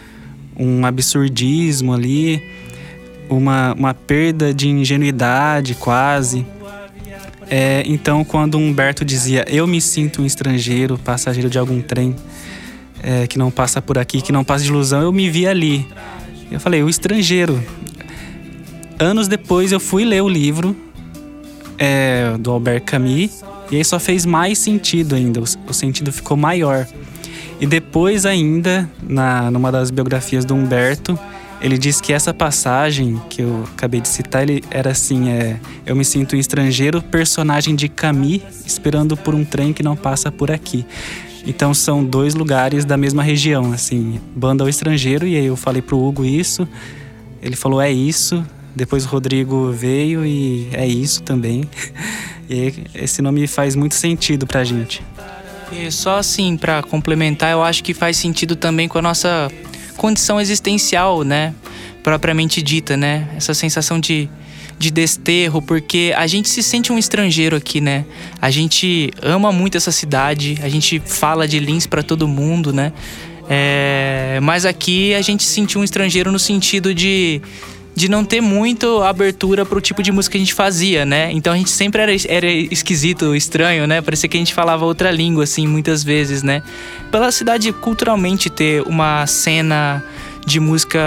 Um 0.56 0.86
absurdismo 0.86 1.92
ali, 1.92 2.44
uma, 3.28 3.74
uma 3.74 3.94
perda 3.96 4.54
de 4.54 4.70
ingenuidade 4.70 5.74
quase. 5.74 6.46
É, 7.50 7.84
então, 7.88 8.24
quando 8.24 8.60
Humberto 8.60 9.04
dizia 9.04 9.44
eu 9.50 9.66
me 9.66 9.82
sinto 9.82 10.22
um 10.22 10.26
estrangeiro, 10.26 10.96
passageiro 11.00 11.50
de 11.50 11.58
algum 11.58 11.82
trem 11.82 12.16
é, 13.02 13.26
que 13.26 13.40
não 13.40 13.50
passa 13.50 13.82
por 13.82 13.98
aqui, 13.98 14.22
que 14.22 14.32
não 14.32 14.44
passa 14.44 14.64
de 14.64 14.70
ilusão, 14.70 15.02
eu 15.02 15.12
me 15.12 15.32
vi 15.32 15.48
ali. 15.48 15.88
Eu 16.52 16.60
falei, 16.60 16.84
o 16.84 16.90
estrangeiro. 16.90 17.62
Anos 19.00 19.28
depois 19.28 19.72
eu 19.72 19.80
fui 19.80 20.06
ler 20.06 20.22
o 20.22 20.30
livro 20.30 20.76
é, 21.80 22.36
do 22.38 22.52
Albert 22.52 22.84
Camus 22.84 23.44
e 23.72 23.78
aí 23.78 23.86
só 23.86 24.00
fez 24.00 24.26
mais 24.26 24.60
sentido 24.60 25.16
ainda, 25.16 25.42
o, 25.42 25.74
sentido 25.74 26.12
ficou 26.12 26.38
maior. 26.38 26.88
E 27.60 27.66
depois 27.66 28.26
ainda, 28.26 28.90
na, 29.02 29.50
numa 29.50 29.72
das 29.72 29.90
biografias 29.90 30.44
do 30.44 30.54
Humberto, 30.54 31.18
ele 31.62 31.78
diz 31.78 32.02
que 32.02 32.12
essa 32.12 32.34
passagem 32.34 33.22
que 33.30 33.42
eu 33.42 33.64
acabei 33.74 34.02
de 34.02 34.10
citar, 34.10 34.44
ele 34.44 34.62
era 34.70 34.92
assim, 34.92 35.30
é, 35.30 35.58
eu 35.86 35.96
me 35.96 36.04
sinto 36.04 36.36
um 36.36 36.40
estrangeiro, 36.40 37.02
personagem 37.02 37.74
de 37.74 37.88
Camus, 37.88 38.42
esperando 38.66 39.16
por 39.16 39.34
um 39.34 39.46
trem 39.46 39.72
que 39.72 39.82
não 39.82 39.96
passa 39.96 40.30
por 40.30 40.52
aqui. 40.52 40.86
Então 41.46 41.74
são 41.74 42.04
dois 42.04 42.36
lugares 42.36 42.84
da 42.84 42.98
mesma 42.98 43.24
região, 43.24 43.72
assim, 43.72 44.20
banda 44.36 44.64
ao 44.64 44.70
estrangeiro, 44.70 45.26
e 45.26 45.38
aí 45.38 45.46
eu 45.46 45.56
falei 45.56 45.82
pro 45.82 45.98
Hugo 45.98 46.26
isso, 46.26 46.68
ele 47.42 47.56
falou 47.56 47.82
é 47.82 47.92
isso, 47.92 48.46
depois 48.76 49.06
o 49.06 49.08
Rodrigo 49.08 49.72
veio 49.72 50.26
e 50.26 50.68
é 50.74 50.88
isso 50.88 51.22
também. 51.24 51.64
E 52.50 52.74
esse 52.94 53.22
nome 53.22 53.48
faz 53.48 53.76
muito 53.76 53.96
sentido 53.96 54.46
pra 54.46 54.64
gente. 54.64 55.02
E 55.72 55.90
só 55.92 56.18
assim, 56.18 56.56
para 56.56 56.84
complementar, 56.84 57.52
eu 57.52 57.64
acho 57.64 57.84
que 57.84 57.94
faz 57.94 58.18
sentido 58.18 58.56
também 58.56 58.88
com 58.88 58.98
a 58.98 59.02
nossa 59.02 59.50
condição 59.98 60.40
existencial, 60.40 61.24
né? 61.24 61.54
Propriamente 62.04 62.62
dita, 62.62 62.96
né? 62.98 63.28
Essa 63.36 63.54
sensação 63.54 64.00
de, 64.00 64.30
de 64.78 64.92
desterro, 64.92 65.62
porque 65.62 66.14
a 66.16 66.28
gente 66.28 66.50
se 66.50 66.62
sente 66.62 66.92
um 66.92 66.98
estrangeiro 66.98 67.56
aqui, 67.56 67.82
né? 67.82 68.06
A 68.42 68.52
gente 68.52 69.12
ama 69.22 69.52
muito 69.52 69.78
essa 69.78 69.92
cidade, 69.92 70.60
a 70.62 70.70
gente 70.70 71.00
fala 71.00 71.48
de 71.48 71.60
Lins 71.60 71.88
para 71.88 72.04
todo 72.04 72.28
mundo, 72.28 72.72
né? 72.74 72.92
É, 73.50 74.40
mas 74.42 74.66
aqui 74.66 75.14
a 75.14 75.22
gente 75.22 75.44
se 75.44 75.54
sentiu 75.54 75.82
um 75.82 75.84
estrangeiro 75.84 76.32
no 76.32 76.40
sentido 76.40 76.94
de 76.94 77.42
de 77.96 78.10
não 78.10 78.26
ter 78.26 78.42
muito 78.42 79.02
abertura 79.04 79.66
pro 79.66 79.80
tipo 79.80 80.02
de 80.02 80.12
música 80.12 80.34
que 80.34 80.38
a 80.38 80.40
gente 80.40 80.54
fazia, 80.54 81.06
né? 81.06 81.32
Então 81.32 81.54
a 81.54 81.58
gente 81.58 81.70
sempre 81.70 82.02
era, 82.02 82.12
era 82.28 82.52
esquisito, 82.52 83.36
estranho, 83.36 83.86
né? 83.86 84.02
Parecia 84.02 84.28
que 84.28 84.38
a 84.38 84.40
gente 84.40 84.54
falava 84.54 84.86
outra 84.86 85.12
língua, 85.12 85.44
assim, 85.44 85.68
muitas 85.68 86.04
vezes, 86.04 86.44
né? 86.44 86.64
Pela 87.12 87.32
cidade 87.32 87.72
culturalmente 87.72 88.50
ter 88.50 88.82
uma 88.84 89.26
cena 89.28 90.04
de 90.46 90.60
música 90.60 91.00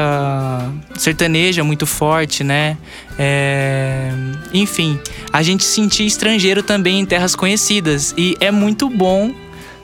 sertaneja 0.96 1.62
muito 1.62 1.86
forte, 1.86 2.42
né? 2.42 2.76
É... 3.18 4.10
Enfim, 4.52 4.98
a 5.32 5.42
gente 5.42 5.64
se 5.64 5.74
sentia 5.74 6.06
estrangeiro 6.06 6.62
também 6.62 7.00
em 7.00 7.04
terras 7.04 7.34
conhecidas. 7.34 8.14
E 8.16 8.36
é 8.40 8.50
muito 8.50 8.88
bom 8.88 9.34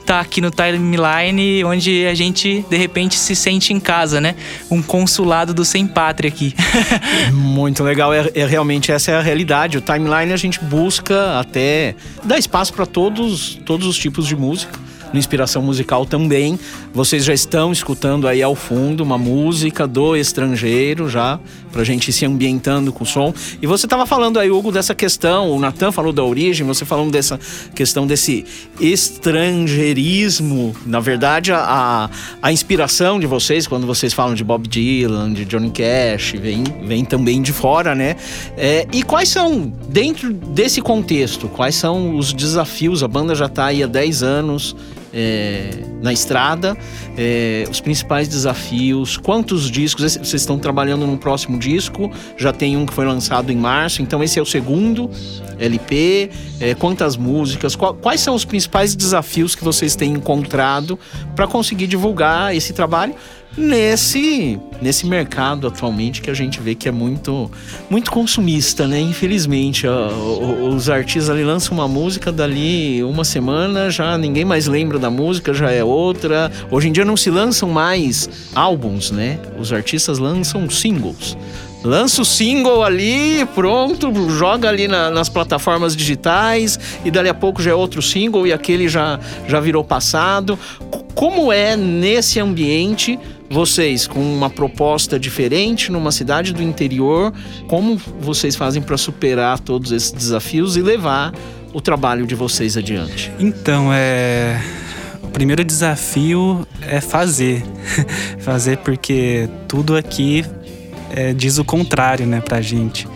tá 0.03 0.21
aqui 0.21 0.41
no 0.41 0.51
timeline 0.51 1.65
onde 1.65 2.07
a 2.07 2.15
gente 2.15 2.65
de 2.69 2.77
repente 2.77 3.15
se 3.15 3.35
sente 3.35 3.73
em 3.73 3.81
casa, 3.81 4.21
né? 4.21 4.35
Um 4.71 4.83
consulado 4.83 5.55
do 5.55 5.65
sem 5.65 5.87
pátria 5.87 6.29
aqui. 6.29 6.55
Muito 7.33 7.83
legal, 7.83 8.13
é, 8.13 8.31
é, 8.35 8.47
realmente 8.47 8.91
essa 8.93 9.11
é 9.11 9.15
a 9.17 9.23
realidade. 9.23 9.79
O 9.79 9.81
timeline 9.81 10.33
a 10.33 10.37
gente 10.37 10.61
busca 10.61 11.39
até 11.39 11.95
dar 12.25 12.39
espaço 12.39 12.73
para 12.73 12.87
todos 12.87 13.61
todos 13.65 13.87
os 13.87 13.97
tipos 13.97 14.27
de 14.27 14.37
música 14.37 14.82
no 15.13 15.19
Inspiração 15.19 15.63
Musical 15.63 16.07
também. 16.07 16.59
Vocês 16.93 17.25
já 17.25 17.35
estão 17.35 17.73
escutando 17.73 18.27
aí 18.27 18.43
ao 18.43 18.55
fundo 18.55 19.03
uma 19.03 19.19
música 19.19 19.87
do 19.87 20.17
estrangeiro 20.17 21.09
já, 21.09 21.39
pra 21.71 21.85
gente 21.85 22.09
ir 22.09 22.13
se 22.13 22.25
ambientando 22.25 22.93
com 22.93 23.05
o 23.05 23.07
som. 23.07 23.33
E 23.61 23.67
você 23.67 23.87
estava 23.87 24.07
falando 24.07 24.39
aí, 24.39 24.51
Hugo, 24.51 24.73
dessa 24.73 24.95
questão, 24.95 25.51
o 25.51 25.59
Natan 25.59 25.93
falou 25.93 26.13
da 26.13 26.23
origem, 26.23 26.67
você 26.67 26.85
falando 26.85 27.11
dessa 27.11 27.39
questão 27.75 28.07
desse 28.07 28.45
estrangeirismo. 28.81 30.75
Na 30.87 31.01
verdade, 31.01 31.53
a, 31.53 32.09
a 32.41 32.53
inspiração 32.53 33.19
de 33.19 33.27
vocês, 33.27 33.67
quando 33.67 33.87
vocês 33.87 34.13
falam 34.13 34.35
de 34.35 34.45
Bob 34.45 34.69
Dylan, 34.69 35.33
de 35.33 35.45
Johnny 35.45 35.71
Cash, 35.71 36.35
vem, 36.41 36.65
vem 36.85 37.05
também 37.05 37.43
de 37.43 37.53
fora, 37.53 37.95
né? 37.95 38.17
É, 38.57 38.87
e 38.93 39.03
quais 39.03 39.29
são, 39.29 39.73
dentro 39.89 40.33
desse 40.33 40.81
contexto, 40.81 41.49
quais 41.49 41.75
são 41.75 42.17
os 42.17 42.33
desafios? 42.33 43.03
A 43.03 43.09
banda 43.09 43.35
já 43.35 43.47
está 43.47 43.67
aí 43.67 43.83
há 43.83 43.87
10 43.87 44.23
anos 44.23 44.77
é, 45.13 45.71
na 46.01 46.13
estrada, 46.13 46.77
é, 47.17 47.65
os 47.71 47.81
principais 47.81 48.29
desafios, 48.29 49.17
quantos 49.17 49.71
discos, 49.71 50.17
vocês 50.17 50.43
estão 50.43 50.59
trabalhando 50.59 51.07
no 51.07 51.17
próximo 51.19 51.59
disco, 51.59 52.11
já 52.37 52.53
tem 52.53 52.77
um 52.77 52.87
que 52.87 52.95
foi 52.95 53.05
lançado 53.05 53.53
em 53.53 53.57
março, 53.57 54.03
então 54.03 54.23
esse 54.23 54.39
é 54.39 54.43
o 54.43 54.47
segundo 54.47 55.11
LP, 55.59 56.31
é, 56.61 56.75
quantas 56.75 57.17
músicas, 57.17 57.77
quais 57.77 58.21
são 58.21 58.35
os 58.35 58.45
principais 58.45 58.95
desafios 58.95 59.55
que 59.55 59.63
vocês 59.63 59.95
têm 59.95 60.13
encontrado 60.13 60.99
para 61.37 61.47
conseguir 61.47 61.87
divulgar 61.87 62.55
esse 62.55 62.73
trabalho? 62.73 63.15
Nesse 63.57 64.59
nesse 64.81 65.07
mercado 65.07 65.67
atualmente 65.67 66.21
que 66.21 66.31
a 66.31 66.35
gente 66.35 66.61
vê 66.61 66.75
que 66.75 66.89
é 66.89 66.93
muito 66.93 67.51
muito 67.89 68.11
consumista, 68.11 68.87
né? 68.87 69.01
Infelizmente, 69.01 69.87
os 69.87 70.89
artistas 70.89 71.31
ali 71.31 71.45
lançam 71.45 71.77
uma 71.77 71.87
música 71.87 72.33
dali 72.33 73.03
uma 73.05 73.25
semana 73.25 73.91
já 73.91 74.19
ninguém 74.19 74.45
mais 74.45 74.67
lembra 74.67 74.99
da 74.99 75.11
música, 75.11 75.55
já 75.55 75.71
é 75.71 75.85
outra. 75.85 76.51
Hoje 76.71 76.89
em 76.89 76.93
dia 76.93 77.05
não 77.05 77.17
se 77.17 77.31
lançam 77.31 77.69
mais 77.69 78.29
álbuns, 78.55 79.11
né? 79.11 79.39
Os 79.59 79.73
artistas 79.73 80.19
lançam 80.19 80.69
singles 80.69 81.37
lança 81.85 82.23
o 82.23 82.25
single 82.25 82.83
ali, 82.83 83.45
pronto, 83.55 84.13
joga 84.31 84.69
ali 84.69 84.87
na, 84.87 85.11
nas 85.11 85.29
plataformas 85.29 85.97
digitais 85.97 86.79
e 87.05 87.11
dali 87.11 87.29
a 87.29 87.35
pouco 87.35 87.61
já 87.61 87.73
é 87.73 87.75
outro 87.75 88.01
single 88.01 88.47
e 88.47 88.53
aquele 88.53 88.89
já, 88.89 89.19
já 89.49 89.59
virou 89.61 89.83
passado. 89.83 90.59
Como 91.15 91.53
é 91.53 91.77
nesse 91.77 92.41
ambiente 92.41 93.19
vocês 93.53 94.07
com 94.07 94.21
uma 94.21 94.49
proposta 94.49 95.19
diferente 95.21 95.93
numa 95.93 96.11
cidade 96.11 96.53
do 96.53 96.63
interior, 96.63 97.33
como 97.69 97.97
vocês 98.21 98.57
fazem 98.57 98.81
para 98.81 98.97
superar 98.97 99.61
todos 99.61 99.93
esses 99.93 100.11
desafios 100.11 100.77
e 100.77 100.83
levar 100.83 101.33
o 101.73 101.81
trabalho 101.81 102.27
de 102.27 102.35
vocês 102.35 102.77
adiante? 102.77 103.31
Então, 103.39 103.91
é 103.93 104.61
o 105.23 105.29
primeiro 105.29 105.65
desafio 105.65 106.67
é 106.83 107.01
fazer. 107.01 107.63
fazer 108.41 108.79
porque 108.79 109.49
tudo 109.69 109.97
aqui 109.97 110.45
é, 111.11 111.33
diz 111.33 111.59
o 111.59 111.65
contrário, 111.65 112.27
né, 112.27 112.41
pra 112.41 112.61
gente. 112.61 113.07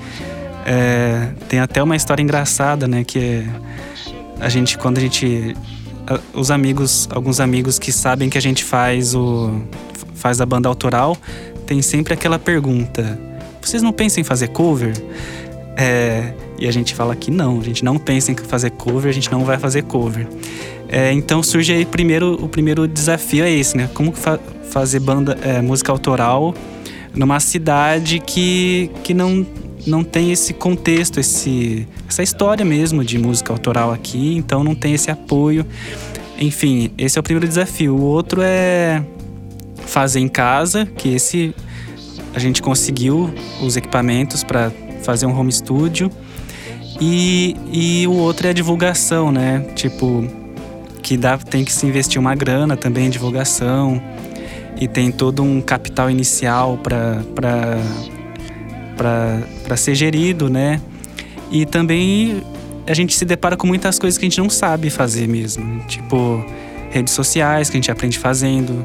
É, 0.64 1.31
tem 1.49 1.61
até 1.61 1.83
uma 1.83 1.97
história 1.97 2.23
engraçada, 2.23 2.87
né, 2.87 3.05
que 3.05 3.47
a 4.38 4.49
gente, 4.49 4.76
quando 4.76 4.99
a 4.99 5.00
gente 5.00 5.55
os 6.33 6.50
amigos, 6.50 7.09
alguns 7.11 7.40
amigos 7.40 7.78
que 7.78 7.90
sabem 7.90 8.31
que 8.31 8.38
a 8.38 8.40
gente 8.40 8.62
faz 8.62 9.14
o 9.14 9.61
faz 10.16 10.40
a 10.40 10.46
banda 10.46 10.68
autoral, 10.68 11.16
tem 11.66 11.80
sempre 11.82 12.14
aquela 12.14 12.38
pergunta: 12.38 13.18
vocês 13.61 13.82
não 13.82 13.92
pensam 13.92 14.20
em 14.20 14.25
fazer 14.25 14.49
cover? 14.49 14.94
É, 15.76 16.32
e 16.58 16.66
a 16.66 16.73
gente 16.73 16.94
fala 16.94 17.14
que 17.14 17.30
não, 17.30 17.61
a 17.61 17.62
gente 17.62 17.85
não 17.85 17.99
pensa 17.99 18.32
em 18.32 18.37
fazer 18.37 18.70
cover, 18.70 19.11
a 19.11 19.14
gente 19.14 19.30
não 19.30 19.44
vai 19.44 19.58
fazer 19.58 19.82
cover. 19.82 20.26
É, 20.88 21.12
então 21.12 21.42
surge 21.42 21.73
aí 21.73 21.85
primeiro, 21.85 22.35
o 22.42 22.49
primeiro 22.49 22.87
desafio 22.88 23.44
é 23.44 23.50
esse, 23.50 23.76
né? 23.76 23.88
Como 23.92 24.12
fa 24.12 24.38
fazer 24.70 25.00
banda, 25.00 25.38
é, 25.42 25.62
música 25.62 25.90
autoral 25.90 26.54
numa 27.14 27.40
cidade 27.40 28.20
que, 28.20 28.90
que 29.02 29.14
não, 29.14 29.46
não 29.87 30.04
tem 30.04 30.30
esse 30.32 30.52
contexto, 30.52 31.18
esse, 31.18 31.88
essa 32.06 32.23
história 32.23 32.64
mesmo 32.64 33.02
de 33.02 33.18
música 33.18 33.52
autoral 33.52 33.90
aqui, 33.90 34.37
então 34.37 34.62
não 34.62 34.75
tem 34.75 34.92
esse 34.92 35.11
apoio. 35.11 35.64
Enfim, 36.38 36.90
esse 36.99 37.18
é 37.18 37.20
o 37.20 37.23
primeiro 37.23 37.49
desafio. 37.49 37.96
O 37.96 38.02
outro 38.02 38.42
é 38.42 39.02
fazer 39.87 40.21
em 40.21 40.28
casa, 40.28 40.85
que 40.85 41.14
esse 41.14 41.55
a 42.35 42.38
gente 42.38 42.61
conseguiu 42.61 43.33
os 43.62 43.76
equipamentos 43.78 44.45
para 44.45 44.71
fazer 45.02 45.25
um 45.25 45.38
home 45.38 45.50
studio. 45.50 46.11
E, 47.00 47.57
e 47.73 48.07
o 48.07 48.12
outro 48.12 48.47
é 48.47 48.50
a 48.50 48.52
divulgação, 48.52 49.33
né? 49.33 49.61
Tipo, 49.75 50.26
que 51.02 51.16
dá, 51.16 51.38
tem 51.38 51.64
que 51.64 51.73
se 51.73 51.87
investir 51.87 52.21
uma 52.21 52.35
grana 52.35 52.76
também 52.76 53.07
em 53.07 53.11
divulgação. 53.11 54.02
E 54.78 54.87
tem 54.87 55.11
todo 55.11 55.43
um 55.43 55.62
capital 55.62 56.11
inicial 56.11 56.78
para 56.78 57.37
ser 59.76 59.95
gerido, 59.95 60.50
né? 60.50 60.81
E 61.50 61.64
também 61.64 62.43
a 62.87 62.93
gente 62.93 63.14
se 63.14 63.25
depara 63.25 63.57
com 63.57 63.66
muitas 63.66 63.99
coisas 63.99 64.19
que 64.19 64.26
a 64.26 64.28
gente 64.28 64.38
não 64.38 64.50
sabe 64.50 64.90
fazer 64.90 65.26
mesmo. 65.26 65.81
Tipo, 65.87 66.45
redes 66.90 67.14
sociais 67.14 67.71
que 67.71 67.76
a 67.76 67.78
gente 67.78 67.90
aprende 67.90 68.19
fazendo 68.19 68.85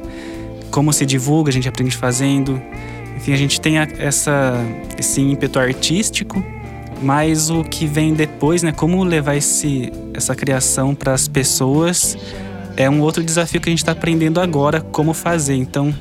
como 0.72 0.92
se 0.92 1.06
divulga, 1.06 1.50
a 1.50 1.54
gente 1.54 1.68
aprende 1.68 1.96
fazendo. 1.96 2.62
Enfim, 3.18 3.34
a 3.34 3.38
gente 3.38 3.62
tem 3.62 3.78
a, 3.78 3.88
essa, 4.00 4.56
esse 4.98 5.22
ímpeto 5.22 5.60
artístico, 5.60 6.44
mas 7.02 7.50
o 7.50 7.64
que 7.64 7.86
vem 7.86 8.14
depois, 8.14 8.64
né? 8.64 8.72
Como 8.72 9.04
levar 9.04 9.36
esse, 9.36 9.92
essa 10.14 10.36
criação 10.36 10.96
para 10.96 11.14
as 11.14 11.28
pessoas 11.28 12.18
é 12.78 12.90
um 12.90 13.02
outro 13.02 13.24
desafio 13.24 13.60
que 13.60 13.70
a 13.70 13.72
gente 13.72 13.80
está 13.80 13.92
aprendendo 13.92 14.40
agora 14.40 14.82
como 14.82 15.14
fazer. 15.14 15.56
Então, 15.56 15.94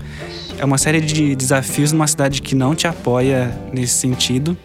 é 0.59 0.65
uma 0.65 0.79
série 0.79 1.01
de 1.01 1.35
desafios 1.35 1.93
numa 1.93 2.07
cidade 2.07 2.41
que 2.41 2.55
não 2.55 2.75
te 2.75 2.87
apoia 2.87 3.55
nesse 3.73 3.95
sentido. 3.95 4.57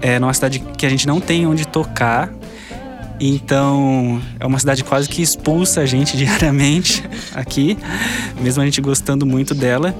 É 0.00 0.18
numa 0.18 0.34
cidade 0.34 0.58
que 0.58 0.84
a 0.84 0.88
gente 0.88 1.06
não 1.06 1.20
tem 1.20 1.46
onde 1.46 1.66
tocar 1.66 2.32
Então, 3.20 4.20
é 4.38 4.46
uma 4.46 4.58
cidade 4.58 4.84
quase 4.84 5.08
que 5.08 5.20
expulsa 5.20 5.80
a 5.80 5.86
gente 5.86 6.16
diariamente 6.18 7.02
aqui, 7.34 7.76
mesmo 8.40 8.62
a 8.62 8.64
gente 8.64 8.80
gostando 8.80 9.26
muito 9.26 9.54
dela. 9.54 9.94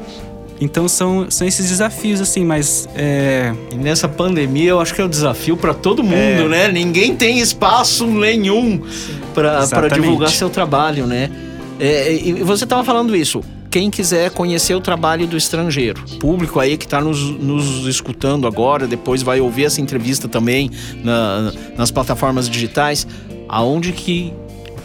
Então 0.61 0.89
são, 0.89 1.31
são 1.31 1.47
esses 1.47 1.69
desafios, 1.69 2.21
assim, 2.21 2.45
mas. 2.45 2.89
É... 2.97 3.55
E 3.73 3.77
nessa 3.77 4.09
pandemia 4.09 4.71
eu 4.71 4.81
acho 4.81 4.93
que 4.93 5.01
é 5.01 5.05
um 5.05 5.09
desafio 5.09 5.57
para 5.57 5.73
todo 5.73 6.03
mundo, 6.03 6.17
é... 6.17 6.49
né? 6.49 6.69
Ninguém 6.69 7.15
tem 7.15 7.39
espaço 7.39 8.07
nenhum 8.07 8.83
para 9.35 9.89
divulgar 9.89 10.31
seu 10.31 10.51
trabalho, 10.51 11.07
né? 11.07 11.31
É, 11.79 12.13
e 12.13 12.33
você 12.43 12.65
estava 12.65 12.83
falando 12.83 13.15
isso. 13.15 13.41
Quem 13.71 13.91
quiser 13.91 14.31
conhecer 14.31 14.75
o 14.75 14.81
trabalho 14.81 15.27
do 15.27 15.37
estrangeiro, 15.37 16.03
público 16.19 16.59
aí 16.59 16.77
que 16.79 16.87
está 16.87 17.01
nos, 17.01 17.21
nos 17.21 17.87
escutando 17.87 18.47
agora, 18.47 18.87
depois 18.87 19.23
vai 19.23 19.41
ouvir 19.41 19.65
essa 19.65 19.81
entrevista 19.81 20.27
também 20.27 20.71
na, 21.05 21.53
nas 21.77 21.91
plataformas 21.91 22.49
digitais, 22.49 23.07
aonde 23.47 23.93
que 23.93 24.33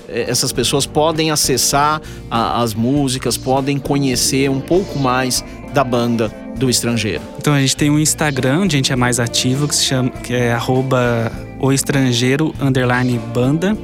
é, 0.09 0.29
essas 0.29 0.51
pessoas 0.51 0.85
podem 0.85 1.31
acessar 1.31 2.01
a, 2.29 2.61
as 2.61 2.73
músicas, 2.73 3.37
podem 3.37 3.79
conhecer 3.79 4.49
um 4.49 4.59
pouco 4.59 4.99
mais 4.99 5.43
da 5.73 5.83
banda 5.83 6.31
do 6.57 6.69
estrangeiro. 6.69 7.21
Então 7.37 7.53
a 7.53 7.59
gente 7.61 7.75
tem 7.75 7.89
um 7.89 7.97
Instagram 7.97 8.61
onde 8.61 8.75
a 8.75 8.77
gente 8.77 8.91
é 8.91 8.95
mais 8.95 9.19
ativo, 9.19 9.67
que 9.67 9.75
se 9.75 9.85
chama 9.85 10.09
que 10.09 10.33
é 10.33 10.51
arroba 10.53 11.31
o 11.59 11.71
estrangeiro 11.71 12.53
underline 12.61 13.17
banda. 13.33 13.77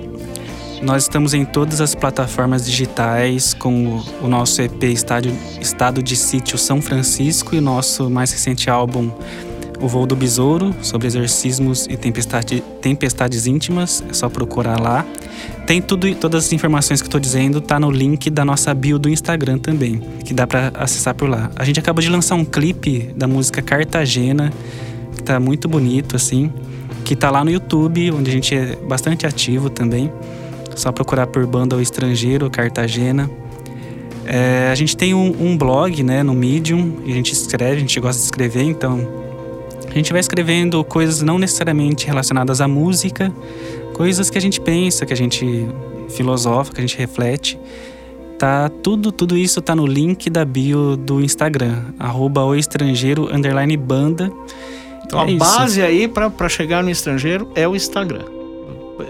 Nós 0.82 1.04
estamos 1.04 1.34
em 1.34 1.44
todas 1.44 1.82
as 1.82 1.94
plataformas 1.94 2.66
digitais 2.66 3.54
com 3.54 4.02
o 4.22 4.28
nosso 4.30 4.62
EP 4.62 4.84
Estádio, 4.84 5.36
Estado 5.60 6.02
de 6.02 6.16
Sítio 6.16 6.58
São 6.58 6.82
Francisco 6.82 7.54
e 7.54 7.60
nosso 7.60 8.10
mais 8.10 8.32
recente 8.32 8.70
álbum 8.70 9.12
O 9.82 9.90
Voo 9.90 10.08
do 10.08 10.16
Besouro, 10.16 10.74
sobre 10.82 11.08
exorcismos 11.08 11.86
e 11.90 11.98
tempestade, 11.98 12.64
tempestades 12.82 13.46
íntimas. 13.46 14.02
É 14.10 14.14
só 14.14 14.30
procurar 14.30 14.80
lá. 14.80 15.06
Tem 15.68 15.82
tudo, 15.82 16.16
todas 16.16 16.46
as 16.46 16.54
informações 16.54 17.02
que 17.02 17.14
eu 17.14 17.20
dizendo 17.20 17.60
tá 17.60 17.78
no 17.78 17.92
link 17.92 18.30
da 18.30 18.46
nossa 18.46 18.74
bio 18.74 18.98
do 18.98 19.10
Instagram 19.10 19.58
também, 19.58 20.02
que 20.24 20.34
dá 20.34 20.48
para 20.48 20.72
acessar 20.76 21.14
por 21.14 21.30
lá. 21.30 21.52
A 21.58 21.66
gente 21.66 21.80
acabou 21.80 22.02
de 22.02 22.10
lançar 22.10 22.36
um 22.36 22.46
clipe 22.46 23.12
da 23.18 23.28
música 23.28 23.62
Cartagena, 23.62 24.52
que 25.14 25.24
tá 25.24 25.42
muito 25.42 25.68
bonito 25.68 26.16
assim, 26.16 26.52
que 27.04 27.18
tá 27.18 27.30
lá 27.30 27.44
no 27.44 27.52
YouTube, 27.52 28.12
onde 28.12 28.30
a 28.30 28.34
gente 28.34 28.56
é 28.56 28.78
bastante 28.78 29.28
ativo 29.28 29.70
também. 29.70 30.10
Só 30.76 30.92
procurar 30.92 31.28
por 31.28 31.46
banda 31.46 31.76
ou 31.76 31.82
estrangeiro, 31.82 32.50
Cartagena. 32.50 33.30
É, 34.32 34.70
a 34.72 34.76
gente 34.76 34.96
tem 34.96 35.14
um, 35.14 35.36
um, 35.42 35.58
blog, 35.58 36.04
né, 36.04 36.22
no 36.22 36.36
Medium, 36.36 36.98
e 37.04 37.12
a 37.12 37.16
gente 37.16 37.34
escreve, 37.34 37.78
a 37.78 37.80
gente 37.80 38.00
gosta 38.00 38.20
de 38.20 38.26
escrever, 38.26 38.62
então 38.62 39.08
a 39.90 39.94
gente 39.94 40.12
vai 40.12 40.20
escrevendo 40.20 40.84
coisas 40.84 41.24
não 41.24 41.40
necessariamente 41.40 42.06
relacionadas 42.06 42.62
à 42.62 42.68
música, 42.68 43.34
coisas 43.96 44.30
que 44.30 44.38
a 44.38 44.42
gente 44.42 44.62
pensa, 44.62 45.04
que 45.04 45.14
a 45.14 45.18
gente 45.18 45.68
filosofa, 46.10 46.72
que 46.72 46.80
a 46.80 46.82
gente 46.82 46.96
reflete. 46.96 47.60
Tá 48.38 48.70
tudo, 48.70 49.12
tudo 49.12 49.36
isso 49.36 49.64
tá 49.64 49.76
no 49.76 49.88
link 49.88 50.30
da 50.30 50.46
bio 50.46 50.96
do 50.96 51.20
Instagram, 51.22 51.86
arroba 51.98 52.46
o 52.46 52.56
estrangeiro 52.56 53.36
underline 53.36 53.76
banda. 53.76 54.32
Então 55.06 55.22
é 55.22 55.34
a 55.34 55.38
base 55.38 55.82
aí 55.82 56.08
para 56.08 56.48
chegar 56.48 56.84
no 56.84 56.92
estrangeiro 56.92 57.52
é 57.56 57.68
o 57.68 57.76
Instagram 57.76 58.39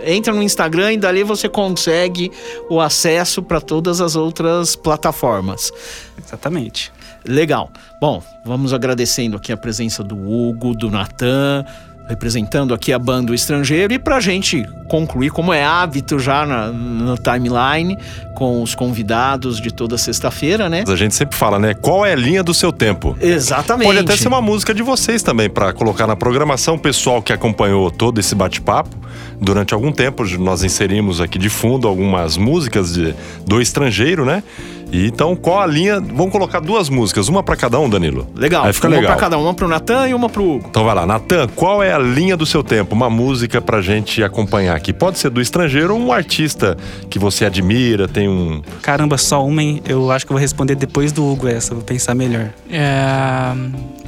entra 0.09 0.33
no 0.33 0.41
Instagram 0.41 0.93
e 0.93 0.97
dali 0.97 1.23
você 1.23 1.47
consegue 1.47 2.31
o 2.69 2.81
acesso 2.81 3.41
para 3.43 3.61
todas 3.61 4.01
as 4.01 4.15
outras 4.15 4.75
plataformas. 4.75 5.71
Exatamente. 6.17 6.91
Legal. 7.25 7.69
Bom, 7.99 8.23
vamos 8.45 8.73
agradecendo 8.73 9.37
aqui 9.37 9.51
a 9.51 9.57
presença 9.57 10.03
do 10.03 10.15
Hugo, 10.15 10.73
do 10.73 10.89
Natan, 10.89 11.65
representando 12.09 12.73
aqui 12.73 12.91
a 12.91 12.97
banda 12.97 13.33
Estrangeiro. 13.35 13.93
E 13.93 13.99
para 13.99 14.17
a 14.17 14.19
gente 14.19 14.67
concluir, 14.89 15.29
como 15.29 15.53
é 15.53 15.63
hábito 15.63 16.17
já 16.17 16.43
na, 16.43 16.67
no 16.67 17.15
timeline, 17.15 17.95
com 18.35 18.63
os 18.63 18.73
convidados 18.73 19.61
de 19.61 19.71
toda 19.71 19.95
sexta-feira, 19.97 20.67
né? 20.67 20.83
A 20.87 20.95
gente 20.95 21.13
sempre 21.13 21.37
fala, 21.37 21.59
né? 21.59 21.75
Qual 21.75 22.03
é 22.03 22.13
a 22.13 22.15
linha 22.15 22.43
do 22.43 22.53
seu 22.53 22.71
tempo? 22.71 23.15
Exatamente. 23.21 23.85
Pode 23.85 23.99
até 23.99 24.17
ser 24.17 24.27
uma 24.27 24.41
música 24.41 24.73
de 24.73 24.81
vocês 24.81 25.21
também, 25.21 25.49
para 25.49 25.71
colocar 25.71 26.07
na 26.07 26.15
programação. 26.15 26.75
O 26.75 26.79
pessoal 26.79 27.21
que 27.21 27.31
acompanhou 27.31 27.91
todo 27.91 28.19
esse 28.19 28.33
bate-papo 28.33 28.97
durante 29.39 29.73
algum 29.73 29.91
tempo 29.91 30.23
nós 30.37 30.63
inserimos 30.63 31.21
aqui 31.21 31.37
de 31.37 31.49
fundo 31.49 31.87
algumas 31.87 32.35
músicas 32.35 32.93
de, 32.93 33.13
do 33.45 33.61
estrangeiro, 33.61 34.25
né? 34.25 34.43
E 34.91 35.07
então, 35.07 35.35
qual 35.35 35.59
a 35.59 35.67
linha? 35.67 35.99
Vamos 35.99 36.31
colocar 36.31 36.59
duas 36.59 36.89
músicas, 36.89 37.27
uma 37.27 37.43
para 37.43 37.55
cada 37.55 37.79
um, 37.79 37.89
Danilo. 37.89 38.27
Legal. 38.35 38.65
Aí 38.65 38.73
fica 38.73 38.87
uma 38.87 38.95
legal. 38.95 39.11
para 39.11 39.19
cada 39.19 39.37
um, 39.37 39.43
uma 39.43 39.53
pro 39.53 39.67
Natan 39.67 40.07
e 40.09 40.13
uma 40.13 40.29
pro 40.29 40.43
Hugo. 40.43 40.67
Então 40.69 40.83
vai 40.83 40.95
lá, 40.95 41.05
Natan, 41.05 41.47
qual 41.55 41.83
é 41.83 41.93
a 41.93 41.99
linha 41.99 42.35
do 42.35 42.45
seu 42.45 42.63
tempo? 42.63 42.95
Uma 42.95 43.09
música 43.09 43.61
pra 43.61 43.81
gente 43.81 44.23
acompanhar 44.23 44.75
aqui. 44.75 44.91
Pode 44.91 45.19
ser 45.19 45.29
do 45.29 45.41
estrangeiro 45.41 45.93
ou 45.93 45.99
um 45.99 46.11
artista 46.11 46.77
que 47.09 47.19
você 47.19 47.45
admira, 47.45 48.07
tem 48.07 48.27
um. 48.27 48.61
Caramba, 48.81 49.17
só 49.17 49.45
uma, 49.45 49.61
hein? 49.61 49.81
Eu 49.85 50.11
acho 50.11 50.25
que 50.25 50.31
eu 50.31 50.35
vou 50.35 50.41
responder 50.41 50.75
depois 50.75 51.11
do 51.11 51.25
Hugo 51.25 51.47
essa, 51.47 51.73
vou 51.73 51.83
pensar 51.83 52.15
melhor. 52.15 52.49
É. 52.71 53.53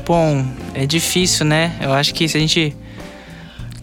Bom, 0.05 0.43
é 0.73 0.85
difícil, 0.85 1.45
né? 1.45 1.75
Eu 1.79 1.93
acho 1.93 2.13
que 2.13 2.27
se 2.27 2.35
a 2.35 2.39
gente 2.39 2.75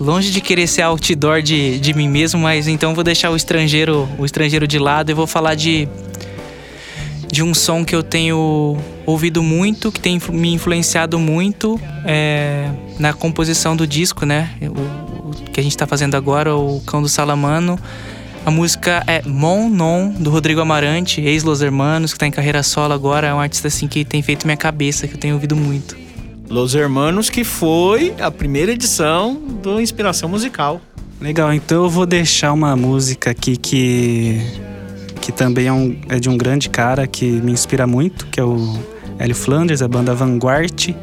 longe 0.01 0.31
de 0.31 0.41
querer 0.41 0.67
ser 0.67 0.83
outdoor 0.83 1.43
de, 1.43 1.79
de 1.79 1.95
mim 1.95 2.09
mesmo, 2.09 2.41
mas 2.41 2.69
então 2.69 2.95
vou 2.95 3.03
deixar 3.03 3.31
o 3.31 3.37
estrangeiro, 3.37 4.09
o 4.19 4.25
estrangeiro 4.25 4.67
de 4.67 4.79
lado 4.79 5.11
e 5.11 5.15
vou 5.15 5.27
falar 5.27 5.55
de 5.55 5.89
de 7.31 7.43
um 7.43 7.55
som 7.55 7.85
que 7.85 7.95
eu 7.95 8.03
tenho 8.03 8.77
ouvido 9.07 9.43
muito, 9.43 9.93
que 9.93 10.01
tem 10.01 10.21
me 10.31 10.53
influenciado 10.53 11.19
muito 11.19 11.81
é, 12.05 12.71
na 12.99 13.13
composição 13.13 13.77
do 13.77 13.87
disco, 13.87 14.25
né? 14.25 14.51
O, 14.63 15.29
o 15.29 15.51
que 15.53 15.61
a 15.61 15.63
gente 15.63 15.73
está 15.73 15.87
fazendo 15.87 16.17
agora, 16.17 16.57
o 16.57 16.81
Cão 16.87 17.03
do 17.03 17.09
Salamano. 17.09 17.79
A 18.47 18.51
música 18.51 19.05
é 19.07 19.21
Mon 19.27 19.69
Non, 19.69 20.09
do 20.11 20.31
Rodrigo 20.31 20.61
Amarante, 20.61 21.21
ex-Los 21.21 21.61
Hermanos, 21.61 22.13
que 22.13 22.17
está 22.17 22.27
em 22.27 22.31
carreira 22.31 22.63
solo 22.63 22.95
agora. 22.95 23.27
É 23.27 23.35
um 23.35 23.41
artista 23.41 23.69
assim 23.69 23.87
que 23.87 24.05
tem 24.05 24.23
feito 24.23 24.47
minha 24.47 24.57
cabeça, 24.57 25.07
que 25.07 25.15
eu 25.15 25.19
tenho 25.19 25.35
ouvido 25.35 25.55
muito. 25.55 25.97
Los 26.49 26.75
Hermanos, 26.75 27.29
que 27.29 27.45
foi 27.45 28.15
a 28.19 28.31
primeira 28.31 28.73
edição 28.73 29.35
do 29.35 29.79
Inspiração 29.81 30.31
Musical. 30.31 30.81
Legal, 31.21 31.53
então 31.53 31.85
eu 31.85 31.91
vou 31.91 32.07
deixar 32.07 32.53
uma 32.53 32.75
música 32.75 33.33
aqui 33.33 33.57
que, 33.57 34.41
que 35.29 35.33
também 35.33 35.67
é, 35.67 35.73
um, 35.73 35.95
é 36.09 36.19
de 36.19 36.31
um 36.31 36.39
grande 36.39 36.71
cara 36.71 37.07
que 37.07 37.27
me 37.27 37.53
inspira 37.53 37.87
muito, 37.87 38.27
que 38.29 38.41
é 38.41 38.43
o 38.43 38.79
Hélio 39.19 39.35
Flanders, 39.35 39.83
a 39.83 39.87
banda 39.87 40.15
Vanguard, 40.15 40.95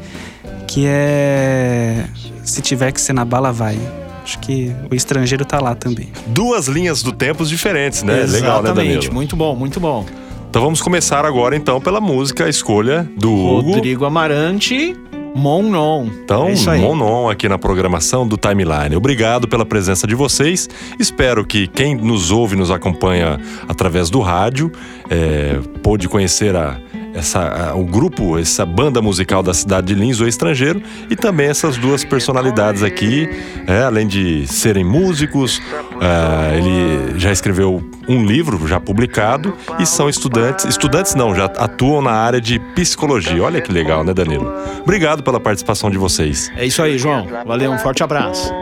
que 0.66 0.84
é 0.84 2.06
Se 2.42 2.60
Tiver 2.60 2.90
Que 2.90 3.00
Ser 3.00 3.12
Na 3.12 3.24
Bala 3.24 3.52
Vai. 3.52 3.78
Acho 4.24 4.40
que 4.40 4.74
o 4.90 4.96
estrangeiro 4.96 5.44
tá 5.44 5.60
lá 5.60 5.76
também. 5.76 6.08
Duas 6.26 6.66
linhas 6.66 7.04
do 7.04 7.12
tempos 7.12 7.48
diferentes, 7.48 8.02
né? 8.02 8.22
Exatamente. 8.22 8.42
Legal, 8.42 8.62
né, 8.64 8.72
Danilo? 8.72 9.14
Muito 9.14 9.36
bom, 9.36 9.54
muito 9.54 9.78
bom. 9.78 10.04
Então 10.50 10.60
vamos 10.60 10.82
começar 10.82 11.24
agora 11.24 11.54
então 11.54 11.80
pela 11.80 12.00
música, 12.00 12.46
a 12.46 12.48
escolha 12.48 13.08
do 13.16 13.32
Hugo. 13.32 13.74
Rodrigo 13.74 14.04
Amarante, 14.04 14.96
Mon 15.36 15.62
Non. 15.62 16.06
Então, 16.06 16.48
é 16.48 16.78
Mon 16.78 16.96
Non 16.96 17.28
aqui 17.28 17.46
na 17.46 17.58
programação 17.58 18.26
do 18.26 18.38
Timeline. 18.38 18.96
Obrigado 18.96 19.46
pela 19.46 19.66
presença 19.66 20.06
de 20.06 20.14
vocês. 20.14 20.66
Espero 20.98 21.44
que 21.44 21.66
quem 21.66 21.94
nos 21.94 22.30
ouve, 22.30 22.56
nos 22.56 22.70
acompanha 22.70 23.38
através 23.68 24.08
do 24.08 24.20
rádio, 24.20 24.72
é, 25.10 25.60
pôde 25.82 26.08
conhecer 26.08 26.56
a, 26.56 26.80
essa, 27.16 27.74
o 27.74 27.84
grupo, 27.84 28.38
essa 28.38 28.66
banda 28.66 29.00
musical 29.00 29.42
da 29.42 29.54
cidade 29.54 29.88
de 29.88 29.94
Lins, 29.94 30.20
o 30.20 30.28
estrangeiro, 30.28 30.82
e 31.10 31.16
também 31.16 31.48
essas 31.48 31.76
duas 31.78 32.04
personalidades 32.04 32.82
aqui, 32.82 33.28
é, 33.66 33.82
além 33.82 34.06
de 34.06 34.46
serem 34.46 34.84
músicos, 34.84 35.60
é, 36.00 36.58
ele 36.58 37.18
já 37.18 37.32
escreveu 37.32 37.82
um 38.06 38.24
livro 38.24 38.68
já 38.68 38.78
publicado 38.78 39.54
e 39.78 39.86
são 39.86 40.08
estudantes, 40.08 40.66
estudantes 40.66 41.14
não, 41.14 41.34
já 41.34 41.46
atuam 41.46 42.02
na 42.02 42.12
área 42.12 42.40
de 42.40 42.58
psicologia. 42.74 43.42
Olha 43.42 43.60
que 43.60 43.72
legal, 43.72 44.04
né, 44.04 44.12
Danilo? 44.12 44.52
Obrigado 44.82 45.22
pela 45.22 45.40
participação 45.40 45.90
de 45.90 45.96
vocês. 45.96 46.50
É 46.56 46.66
isso 46.66 46.82
aí, 46.82 46.98
João. 46.98 47.26
Valeu, 47.46 47.72
um 47.72 47.78
forte 47.78 48.02
abraço. 48.02 48.52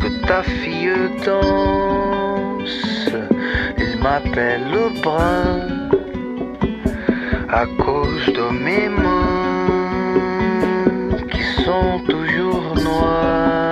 que 0.00 0.08
ta 0.26 0.40
fille 0.42 1.10
danse. 1.24 3.10
Il 3.84 3.92
m'appelle 4.02 4.64
le 4.74 4.84
bras 5.02 5.54
à 7.60 7.64
cause 7.84 8.26
de 8.38 8.46
mes 8.64 8.88
mains 9.02 9.46
qui 11.32 11.44
sont 11.64 11.94
toujours 12.12 12.68
noires. 12.86 13.67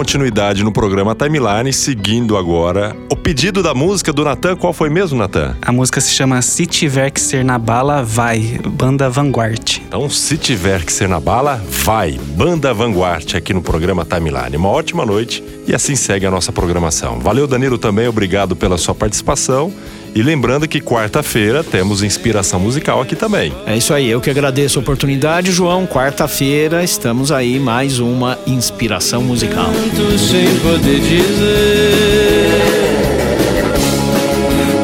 Continuidade 0.00 0.64
no 0.64 0.72
programa 0.72 1.14
Timeline, 1.14 1.70
seguindo 1.74 2.34
agora 2.34 2.96
o 3.10 3.14
pedido 3.14 3.62
da 3.62 3.74
música 3.74 4.10
do 4.10 4.24
Natan. 4.24 4.56
Qual 4.56 4.72
foi 4.72 4.88
mesmo, 4.88 5.18
Natan? 5.18 5.54
A 5.60 5.70
música 5.70 6.00
se 6.00 6.10
chama 6.14 6.40
Se 6.40 6.64
Tiver 6.64 7.10
Que 7.10 7.20
Ser 7.20 7.44
Na 7.44 7.58
Bala, 7.58 8.02
Vai, 8.02 8.58
banda 8.66 9.10
Vanguard. 9.10 9.82
Então, 9.86 10.08
se 10.08 10.38
tiver 10.38 10.86
que 10.86 10.92
ser 10.92 11.06
na 11.06 11.20
bala, 11.20 11.62
vai. 11.68 12.12
Banda 12.12 12.72
Vanguard 12.72 13.34
aqui 13.34 13.52
no 13.52 13.60
programa 13.60 14.06
Timeline. 14.06 14.56
Uma 14.56 14.70
ótima 14.70 15.04
noite 15.04 15.44
e 15.66 15.74
assim 15.74 15.94
segue 15.94 16.24
a 16.24 16.30
nossa 16.30 16.50
programação. 16.50 17.18
Valeu, 17.18 17.46
Danilo, 17.46 17.76
também. 17.76 18.08
Obrigado 18.08 18.56
pela 18.56 18.78
sua 18.78 18.94
participação. 18.94 19.70
E 20.14 20.22
lembrando 20.22 20.66
que 20.66 20.80
quarta-feira 20.80 21.62
temos 21.62 22.02
inspiração 22.02 22.58
musical 22.58 23.00
aqui 23.00 23.14
também. 23.14 23.52
É 23.64 23.76
isso 23.76 23.94
aí, 23.94 24.10
eu 24.10 24.20
que 24.20 24.28
agradeço 24.28 24.78
a 24.78 24.82
oportunidade, 24.82 25.52
João. 25.52 25.86
Quarta-feira 25.86 26.82
estamos 26.82 27.30
aí, 27.30 27.58
mais 27.60 28.00
uma 28.00 28.36
inspiração 28.46 29.22
musical. 29.22 29.70
sem 30.18 30.46
poder 30.60 31.00
dizer 31.00 32.70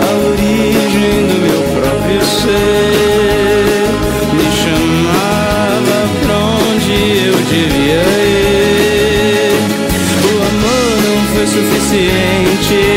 a 0.00 0.10
origem 0.28 1.26
do 1.26 1.38
meu 1.40 1.62
próprio 1.80 2.22
ser 2.24 3.26
me 4.32 4.48
chamava 4.62 5.98
pra 6.22 6.36
onde 6.36 6.92
eu 7.26 7.36
devia 7.50 8.02
ir. 8.22 8.46
O 10.22 10.34
amor 10.42 10.90
não 11.04 11.18
foi 11.34 11.46
suficiente, 11.46 12.95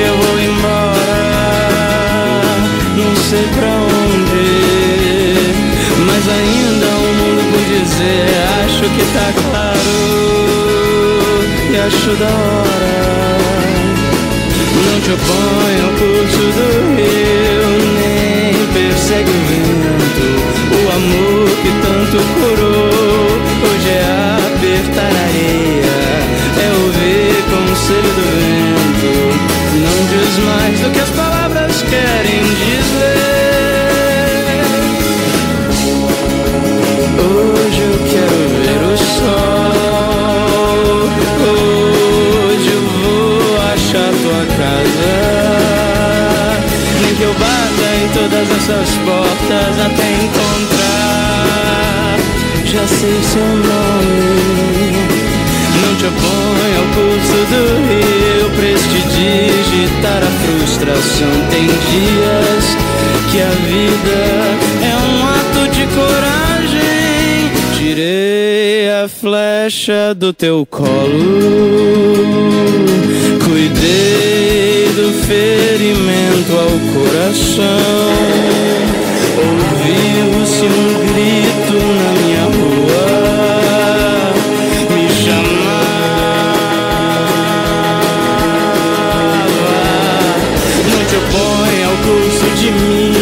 Acho 8.80 8.90
que 8.92 9.04
tá 9.14 9.28
claro 9.44 9.76
e 11.70 11.76
acho 11.76 12.12
da 12.16 12.28
hora. 12.28 13.38
Não 14.86 15.02
te 15.02 15.12
opõe 15.12 15.76
ao 15.84 15.92
curso 15.98 16.44
do 16.56 16.96
todas 48.70 48.82
essas 48.82 48.90
portas 48.98 49.80
até 49.80 50.12
encontrar. 50.24 51.40
Já 52.66 52.86
sei 52.88 53.20
seu 53.24 53.42
nome. 53.42 55.10
Não 55.82 55.96
te 55.96 56.06
opõe 56.06 56.72
ao 56.78 56.86
curso 56.94 57.40
do 57.50 57.64
rio 57.88 58.48
Prestidigitar 58.56 60.22
a 60.22 60.32
frustração 60.44 61.34
Tem 61.50 61.66
dias 61.66 62.66
que 63.32 63.40
a 63.42 63.54
vida 63.66 64.20
é 64.84 64.94
um 65.08 65.18
ato 65.26 65.62
de 65.72 65.84
coragem 65.96 67.50
Tirei 67.78 68.90
a 68.92 69.08
flecha 69.08 70.14
do 70.14 70.34
teu 70.34 70.66
colo 70.66 70.90
Cuidei 73.46 74.90
do 74.96 75.14
ferimento 75.26 76.52
ao 76.52 76.72
coração 76.94 78.39
Ouviu-se 80.60 80.66
um 80.66 80.92
grito 81.14 81.74
na 81.74 82.12
minha 82.20 82.44
rua 82.44 83.06
Me 84.90 85.06
chamava 85.10 85.80
Não 90.92 91.02
te 91.06 91.16
opõe 91.16 91.76
ao 91.86 91.96
curso 92.04 92.48
de 92.58 92.70
mim 92.72 93.14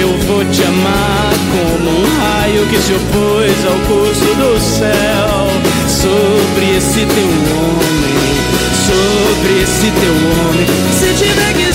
Eu 0.00 0.10
vou 0.26 0.42
te 0.46 0.62
amar 0.62 1.34
como 1.52 1.90
um 1.90 2.04
raio 2.20 2.66
que 2.68 2.78
se 2.78 2.94
opôs 2.94 3.66
ao 3.66 3.78
curso 3.86 4.34
do 4.36 4.58
céu. 4.58 5.46
Sobre 5.88 6.76
esse 6.76 7.04
teu 7.06 7.28
homem 7.56 8.16
Sobre 8.86 9.62
esse 9.62 9.90
teu 9.90 10.12
homem 10.12 10.66
Se 10.92 11.24
tiver 11.24 11.52
que 11.54 11.65